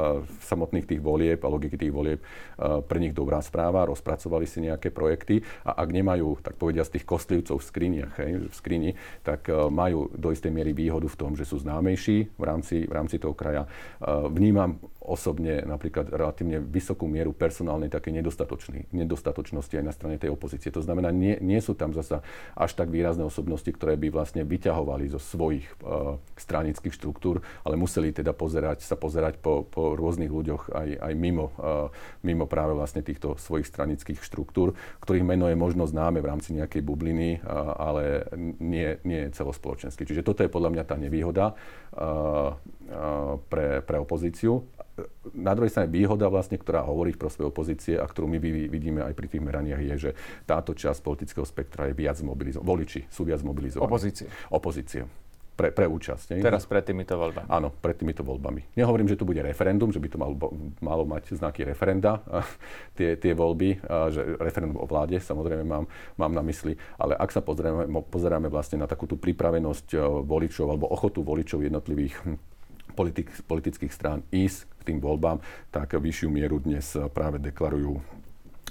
samotných 0.44 0.90
tých 0.90 1.02
volieb 1.02 1.40
a 1.46 1.52
logiky 1.52 1.78
tých 1.78 1.94
volieb 1.94 2.20
uh, 2.22 2.82
pre 2.84 3.00
nich 3.00 3.14
dobrá 3.16 3.40
správa, 3.40 3.86
rozpracovali 3.88 4.46
si 4.50 4.64
nejaké 4.64 4.90
projekty 4.90 5.42
a 5.64 5.80
ak 5.80 5.90
nemajú, 5.94 6.42
tak 6.42 6.58
povedia, 6.58 6.86
z 6.86 7.00
tých 7.00 7.06
kostlivcov 7.06 7.62
v 7.62 7.68
skriniach, 7.68 8.14
hej, 8.20 8.32
v 8.50 8.54
skrini, 8.54 8.92
tak 9.22 9.48
uh, 9.50 9.70
majú 9.70 10.10
do 10.14 10.34
istej 10.34 10.50
miery 10.50 10.74
výhodu 10.74 11.06
v 11.06 11.20
tom, 11.20 11.38
že 11.38 11.46
sú 11.46 11.62
známejší 11.62 12.34
v 12.34 12.44
rámci, 12.44 12.88
v 12.88 12.94
rámci 12.94 13.20
toho 13.20 13.36
kraja. 13.36 13.66
Vnímam 14.04 14.80
osobne 15.04 15.60
napríklad 15.68 16.08
relatívne 16.08 16.64
vysokú 16.64 17.12
mieru 17.12 17.36
personálnej 17.36 17.92
také 17.92 18.08
nedostatočnosti 18.16 19.76
aj 19.76 19.84
na 19.84 19.92
strane 19.92 20.16
tej 20.16 20.32
opozície. 20.32 20.72
To 20.72 20.80
znamená, 20.80 21.12
nie, 21.12 21.36
nie 21.44 21.60
sú 21.60 21.76
tam 21.76 21.92
zasa 21.92 22.24
až 22.56 22.72
tak 22.80 22.88
výrazné 22.88 23.28
osobnosti, 23.28 23.68
ktoré 23.68 24.00
by 24.00 24.08
vlastne 24.16 24.48
vyťahovali 24.48 25.12
zo 25.12 25.20
svojich 25.20 25.68
uh, 25.84 26.16
stranických 26.40 26.96
štruktúr, 26.96 27.44
ale 27.68 27.76
museli 27.76 28.16
teda 28.16 28.23
pozerať, 28.32 28.88
sa 28.88 28.96
pozerať 28.96 29.44
po, 29.44 29.68
po 29.68 30.00
rôznych 30.00 30.32
ľuďoch 30.32 30.72
aj, 30.72 30.90
aj 31.04 31.14
mimo, 31.20 31.52
mimo 32.24 32.48
práve 32.48 32.72
vlastne 32.72 33.04
týchto 33.04 33.36
svojich 33.36 33.68
stranických 33.68 34.24
štruktúr, 34.24 34.72
ktorých 35.04 35.28
meno 35.28 35.52
je 35.52 35.60
možno 35.60 35.84
známe 35.84 36.24
v 36.24 36.30
rámci 36.32 36.56
nejakej 36.56 36.80
bubliny, 36.80 37.44
ale 37.76 38.32
nie, 38.64 38.96
nie 39.04 39.28
celospoločenské. 39.34 40.08
Čiže 40.08 40.24
toto 40.24 40.48
je 40.48 40.54
podľa 40.54 40.72
mňa 40.72 40.84
tá 40.88 40.96
nevýhoda 40.96 41.58
pre, 43.52 43.84
pre 43.84 43.98
opozíciu 44.00 44.64
na 45.34 45.58
druhej 45.58 45.74
strane 45.74 45.90
výhoda 45.90 46.30
vlastne, 46.30 46.62
ktorá 46.62 46.86
hovorí 46.86 47.18
v 47.18 47.22
prospech 47.26 47.50
opozície 47.50 47.96
a 47.98 48.06
ktorú 48.06 48.30
my 48.30 48.38
vidíme 48.70 49.02
aj 49.02 49.18
pri 49.18 49.26
tých 49.26 49.42
meraniach 49.42 49.82
je, 49.82 49.96
že 49.98 50.12
táto 50.46 50.78
časť 50.78 51.02
politického 51.02 51.46
spektra 51.50 51.90
je 51.90 51.98
viac 51.98 52.22
mobilizovaná. 52.22 52.70
Voliči 52.70 53.10
sú 53.10 53.26
viac 53.26 53.42
mobilizovaní. 53.42 53.90
Opozície. 53.90 54.30
Opozície. 54.54 55.02
Pre, 55.54 55.70
pre 55.70 55.86
účasť. 55.86 56.34
Nie? 56.34 56.42
Teraz 56.42 56.66
pred 56.66 56.82
týmito 56.82 57.14
voľbami. 57.14 57.46
Áno, 57.46 57.70
pred 57.70 57.94
týmito 57.94 58.26
voľbami. 58.26 58.74
Nehovorím, 58.74 59.06
že 59.06 59.14
tu 59.14 59.22
bude 59.22 59.38
referendum, 59.38 59.94
že 59.94 60.02
by 60.02 60.08
to 60.10 60.18
malo, 60.18 60.34
malo 60.82 61.06
mať 61.06 61.38
znaky 61.38 61.62
referenda, 61.62 62.26
tie, 62.98 63.14
tie 63.22 63.38
voľby, 63.38 63.78
že 64.10 64.42
referendum 64.42 64.82
o 64.82 64.90
vláde, 64.90 65.22
samozrejme 65.22 65.62
mám, 65.62 65.86
mám 66.18 66.34
na 66.34 66.42
mysli, 66.50 66.74
ale 66.98 67.14
ak 67.14 67.30
sa 67.30 67.46
pozeráme, 67.46 67.86
pozeráme 68.10 68.50
vlastne 68.50 68.82
na 68.82 68.90
takú 68.90 69.06
tú 69.06 69.14
pripravenosť 69.14 69.94
voličov 70.26 70.74
alebo 70.74 70.90
ochotu 70.90 71.22
voličov 71.22 71.62
jednotlivých 71.62 72.18
politik, 72.98 73.30
politických 73.46 73.94
strán 73.94 74.26
ísť 74.34 74.66
k 74.82 74.94
tým 74.94 75.00
voľbám, 75.02 75.38
tak 75.70 75.94
vyššiu 75.94 76.34
mieru 76.34 76.58
dnes 76.62 76.98
práve 77.14 77.38
deklarujú 77.38 78.02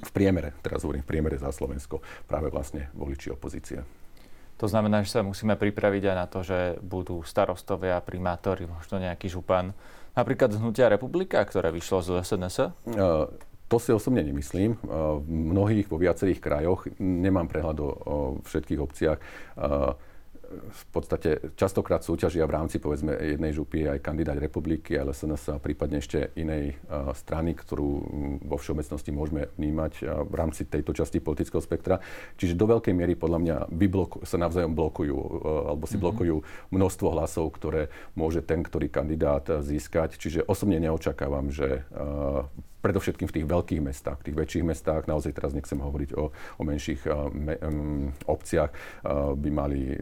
v 0.03 0.11
priemere, 0.11 0.51
teraz 0.67 0.83
hovorím 0.83 1.07
v 1.07 1.11
priemere 1.15 1.39
za 1.39 1.55
Slovensko, 1.55 2.03
práve 2.27 2.51
vlastne 2.51 2.91
voliči 2.99 3.31
opozície. 3.31 4.02
To 4.63 4.71
znamená, 4.71 5.03
že 5.03 5.19
sa 5.19 5.27
musíme 5.27 5.59
pripraviť 5.59 6.03
aj 6.07 6.17
na 6.17 6.27
to, 6.31 6.47
že 6.47 6.79
budú 6.79 7.27
starostovia, 7.27 7.99
primátori, 7.99 8.71
možno 8.71 9.03
nejaký 9.03 9.27
župan, 9.27 9.75
napríklad 10.15 10.55
z 10.55 10.63
Hnutia 10.63 10.87
republika, 10.87 11.43
ktoré 11.43 11.75
vyšlo 11.75 11.99
z 11.99 12.23
SNS? 12.23 12.71
Uh, 12.87 13.27
to 13.67 13.83
si 13.83 13.91
osobne 13.91 14.23
nemyslím. 14.23 14.79
V 14.85 15.27
mnohých, 15.27 15.91
vo 15.91 15.99
viacerých 15.99 16.45
krajoch, 16.45 16.87
nemám 17.01 17.49
prehľad 17.49 17.81
o 17.83 18.39
všetkých 18.45 18.81
obciach, 18.85 19.19
v 20.53 20.85
podstate 20.93 21.57
častokrát 21.57 22.05
súťažia 22.05 22.45
v 22.45 22.55
rámci 22.55 22.77
povedzme 22.77 23.17
jednej 23.17 23.53
župy 23.53 23.89
aj 23.89 24.05
kandidát 24.05 24.37
republiky, 24.37 24.97
ale 24.97 25.17
SNS 25.17 25.57
a 25.57 25.63
prípadne 25.63 25.99
ešte 26.01 26.33
inej 26.37 26.77
strany, 27.17 27.57
ktorú 27.57 27.91
vo 28.45 28.57
všeobecnosti 28.61 29.11
môžeme 29.13 29.49
vnímať 29.57 29.93
v 30.29 30.35
rámci 30.35 30.69
tejto 30.69 30.93
časti 30.93 31.23
politického 31.25 31.63
spektra. 31.65 32.01
Čiže 32.37 32.59
do 32.59 32.69
veľkej 32.69 32.95
miery 32.97 33.15
podľa 33.17 33.39
mňa 33.41 33.57
bloku, 33.89 34.25
sa 34.25 34.41
navzájom 34.41 34.73
blokujú 34.77 35.17
alebo 35.73 35.85
si 35.85 35.97
mm-hmm. 35.97 36.05
blokujú 36.05 36.37
množstvo 36.73 37.09
hlasov, 37.13 37.47
ktoré 37.55 37.93
môže 38.17 38.41
ten, 38.45 38.65
ktorý 38.65 38.89
kandidát 38.89 39.45
získať. 39.63 40.17
Čiže 40.17 40.45
osobne 40.49 40.81
neočakávam, 40.81 41.53
že 41.53 41.85
predovšetkým 42.83 43.31
v 43.31 43.35
tých 43.41 43.47
veľkých 43.47 43.81
mestách, 43.81 44.19
v 44.21 44.27
tých 44.29 44.39
väčších 44.43 44.65
mestách, 44.67 45.07
naozaj 45.07 45.33
teraz 45.33 45.55
nechcem 45.55 45.79
hovoriť 45.79 46.11
o, 46.19 46.35
o 46.35 46.63
menších 46.67 47.07
uh, 47.07 47.31
me, 47.31 47.55
um, 47.63 48.11
obciach, 48.27 48.75
uh, 48.75 49.39
by 49.39 49.51
mali 49.55 49.95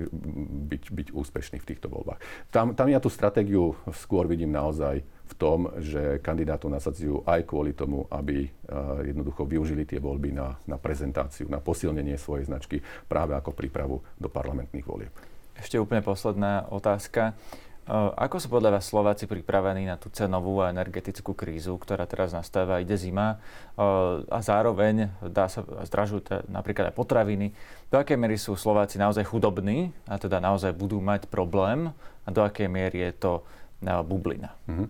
byť, 0.67 0.83
byť 0.89 1.09
úspešní 1.13 1.61
v 1.61 1.69
týchto 1.69 1.93
voľbách. 1.93 2.49
Tam, 2.49 2.73
tam 2.73 2.89
ja 2.89 2.99
tú 2.99 3.13
stratégiu 3.13 3.77
skôr 3.93 4.25
vidím 4.25 4.57
naozaj 4.57 5.05
v 5.05 5.35
tom, 5.39 5.71
že 5.79 6.19
kandidátov 6.25 6.75
nasadzujú 6.75 7.23
aj 7.23 7.47
kvôli 7.47 7.77
tomu, 7.77 8.09
aby 8.11 8.49
uh, 8.49 9.05
jednoducho 9.05 9.47
využili 9.47 9.85
tie 9.85 10.01
voľby 10.01 10.35
na, 10.35 10.57
na 10.65 10.81
prezentáciu, 10.81 11.47
na 11.47 11.63
posilnenie 11.63 12.17
svojej 12.17 12.49
značky 12.49 12.81
práve 13.07 13.37
ako 13.37 13.55
prípravu 13.55 14.01
do 14.17 14.27
parlamentných 14.33 14.89
volieb. 14.89 15.13
Ešte 15.61 15.77
úplne 15.77 16.01
posledná 16.01 16.65
otázka. 16.73 17.37
Ako 18.15 18.39
sú 18.39 18.47
podľa 18.47 18.79
vás 18.79 18.87
Slováci 18.87 19.27
pripravení 19.27 19.83
na 19.83 19.99
tú 19.99 20.15
cenovú 20.15 20.63
a 20.63 20.71
energetickú 20.71 21.35
krízu, 21.35 21.75
ktorá 21.75 22.07
teraz 22.07 22.31
nastáva, 22.31 22.79
ide 22.79 22.95
zima 22.95 23.43
a 24.31 24.39
zároveň 24.39 25.11
dá 25.27 25.51
sa 25.51 25.67
zdražujú 25.67 26.47
napríklad 26.47 26.95
aj 26.95 26.97
potraviny. 26.97 27.51
Do 27.91 27.99
akej 27.99 28.15
miery 28.15 28.39
sú 28.39 28.55
Slováci 28.55 28.95
naozaj 28.95 29.27
chudobní 29.27 29.91
a 30.07 30.23
teda 30.23 30.39
naozaj 30.39 30.71
budú 30.71 31.03
mať 31.03 31.27
problém 31.27 31.91
a 32.23 32.29
do 32.31 32.47
akej 32.47 32.71
miery 32.71 33.11
je 33.11 33.13
to 33.19 33.33
bublina? 33.83 34.55
Mm-hmm. 34.71 34.87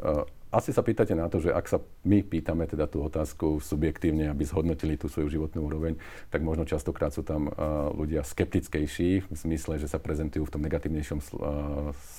Uh 0.00 0.37
asi 0.48 0.72
sa 0.72 0.80
pýtate 0.80 1.12
na 1.12 1.28
to, 1.28 1.44
že 1.44 1.52
ak 1.52 1.66
sa 1.68 1.78
my 2.08 2.24
pýtame 2.24 2.64
teda 2.64 2.88
tú 2.88 3.04
otázku 3.04 3.60
subjektívne, 3.60 4.32
aby 4.32 4.48
zhodnotili 4.48 4.96
tú 4.96 5.12
svoju 5.12 5.28
životnú 5.28 5.68
úroveň, 5.68 6.00
tak 6.32 6.40
možno 6.40 6.64
častokrát 6.64 7.12
sú 7.12 7.20
tam 7.20 7.52
uh, 7.52 7.92
ľudia 7.92 8.24
skeptickejší 8.24 9.28
v 9.28 9.36
zmysle, 9.36 9.76
že 9.76 9.92
sa 9.92 10.00
prezentujú 10.00 10.48
v 10.48 10.52
tom 10.56 10.64
negatívnejšom 10.64 11.18
uh, 11.20 11.28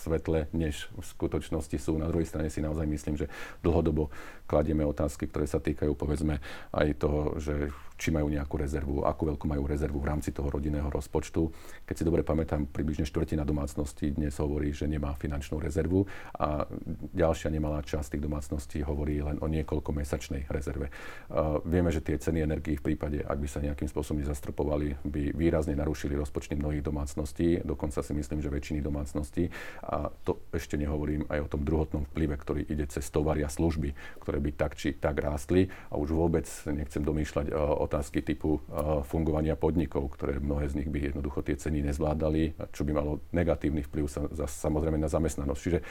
svetle, 0.05 0.45
než 0.53 0.93
v 0.93 1.05
skutočnosti 1.05 1.77
sú. 1.81 1.97
Na 1.97 2.05
druhej 2.05 2.29
strane 2.29 2.53
si 2.53 2.61
naozaj 2.61 2.85
myslím, 2.85 3.15
že 3.17 3.31
dlhodobo 3.65 4.13
kladieme 4.49 4.81
otázky, 4.81 5.29
ktoré 5.29 5.45
sa 5.45 5.61
týkajú 5.61 5.93
povedzme 5.93 6.41
aj 6.73 6.87
toho, 6.97 7.37
že 7.37 7.69
či 7.99 8.15
majú 8.15 8.31
nejakú 8.31 8.55
rezervu, 8.55 9.03
akú 9.03 9.27
veľkú 9.27 9.43
majú 9.43 9.67
rezervu 9.67 9.99
v 9.99 10.07
rámci 10.07 10.31
toho 10.31 10.47
rodinného 10.47 10.87
rozpočtu. 10.87 11.51
Keď 11.83 11.95
si 11.99 12.07
dobre 12.07 12.23
pamätám, 12.23 12.63
približne 12.63 13.03
štvrtina 13.03 13.43
domácností 13.43 14.15
dnes 14.15 14.39
hovorí, 14.39 14.71
že 14.71 14.87
nemá 14.87 15.11
finančnú 15.19 15.59
rezervu 15.59 16.07
a 16.39 16.63
ďalšia 17.11 17.51
nemalá 17.51 17.83
časť 17.83 18.15
tých 18.15 18.23
domácností 18.23 18.79
hovorí 18.87 19.19
len 19.19 19.35
o 19.43 19.51
niekoľko 19.51 19.91
mesačnej 19.91 20.47
rezerve. 20.47 20.87
Uh, 21.27 21.59
vieme, 21.67 21.91
že 21.91 21.99
tie 21.99 22.15
ceny 22.15 22.39
energií 22.39 22.79
v 22.79 22.95
prípade, 22.95 23.19
ak 23.19 23.35
by 23.35 23.47
sa 23.51 23.59
nejakým 23.59 23.91
spôsobom 23.91 24.23
nezastropovali, 24.23 25.03
by 25.03 25.35
výrazne 25.35 25.75
narušili 25.75 26.15
rozpočty 26.15 26.55
mnohých 26.55 26.87
domácností, 26.87 27.67
dokonca 27.67 27.99
si 27.99 28.15
myslím, 28.15 28.39
že 28.39 28.47
väčšiny 28.47 28.79
domácností. 28.79 29.51
A 29.83 30.07
to 30.23 30.39
ešte 30.55 30.79
nehovorím 30.79 31.27
aj 31.27 31.43
o 31.43 31.51
tom 31.51 31.67
druhotnom 31.67 32.07
vplyve, 32.15 32.39
ktorý 32.39 32.61
ide 32.63 32.87
cez 32.87 33.03
tovary 33.11 33.43
a 33.43 33.51
služby, 33.51 33.91
ktoré 34.23 34.38
by 34.39 34.51
tak 34.55 34.79
či 34.79 34.95
tak 34.95 35.19
rástli. 35.19 35.67
A 35.91 35.99
už 35.99 36.15
vôbec 36.15 36.47
nechcem 36.71 37.03
domýšľať 37.03 37.51
o 37.53 37.83
otázky 37.85 38.23
typu 38.23 38.57
uh, 38.57 39.03
fungovania 39.05 39.59
podnikov, 39.59 40.15
ktoré 40.15 40.39
mnohé 40.39 40.71
z 40.71 40.83
nich 40.83 40.89
by 40.89 41.11
jednoducho 41.11 41.43
tie 41.43 41.59
ceny 41.59 41.85
nezvládali, 41.91 42.55
čo 42.71 42.87
by 42.87 42.91
malo 42.95 43.19
negatívny 43.35 43.83
vplyv 43.85 44.05
za, 44.09 44.47
samozrejme 44.47 44.97
na 44.97 45.11
zamestnanosť. 45.11 45.61
Čiže 45.61 45.81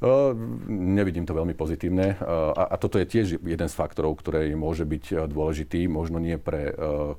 Uh, 0.00 0.32
nevidím 0.64 1.28
to 1.28 1.36
veľmi 1.36 1.52
pozitívne 1.52 2.16
a, 2.56 2.72
toto 2.80 2.96
je 2.96 3.04
tiež 3.04 3.36
jeden 3.36 3.68
z 3.68 3.74
faktorov, 3.76 4.16
ktorý 4.16 4.48
môže 4.56 4.88
byť 4.88 5.28
dôležitý, 5.28 5.92
možno 5.92 6.16
nie 6.16 6.40
pre 6.40 6.72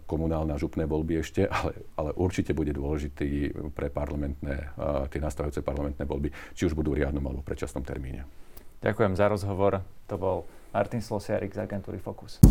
komunálne 0.10 0.58
a 0.58 0.58
župné 0.58 0.90
voľby 0.90 1.22
ešte, 1.22 1.46
ale, 1.46 1.78
ale 1.94 2.10
určite 2.18 2.58
bude 2.58 2.74
dôležitý 2.74 3.54
pre 3.78 3.94
parlamentné, 3.94 4.74
tie 5.14 5.22
nastávajúce 5.22 5.62
parlamentné 5.62 6.10
voľby, 6.10 6.34
či 6.58 6.66
už 6.66 6.74
budú 6.74 6.98
v 6.98 7.06
riadnom 7.06 7.22
alebo 7.22 7.46
predčasnom 7.46 7.86
termíne. 7.86 8.26
Ďakujem 8.82 9.14
za 9.14 9.30
rozhovor. 9.30 9.86
To 10.10 10.18
bol 10.18 10.38
Martin 10.74 11.06
Slosiarik 11.06 11.54
z 11.54 11.62
agentúry 11.62 12.02
Focus. 12.02 12.42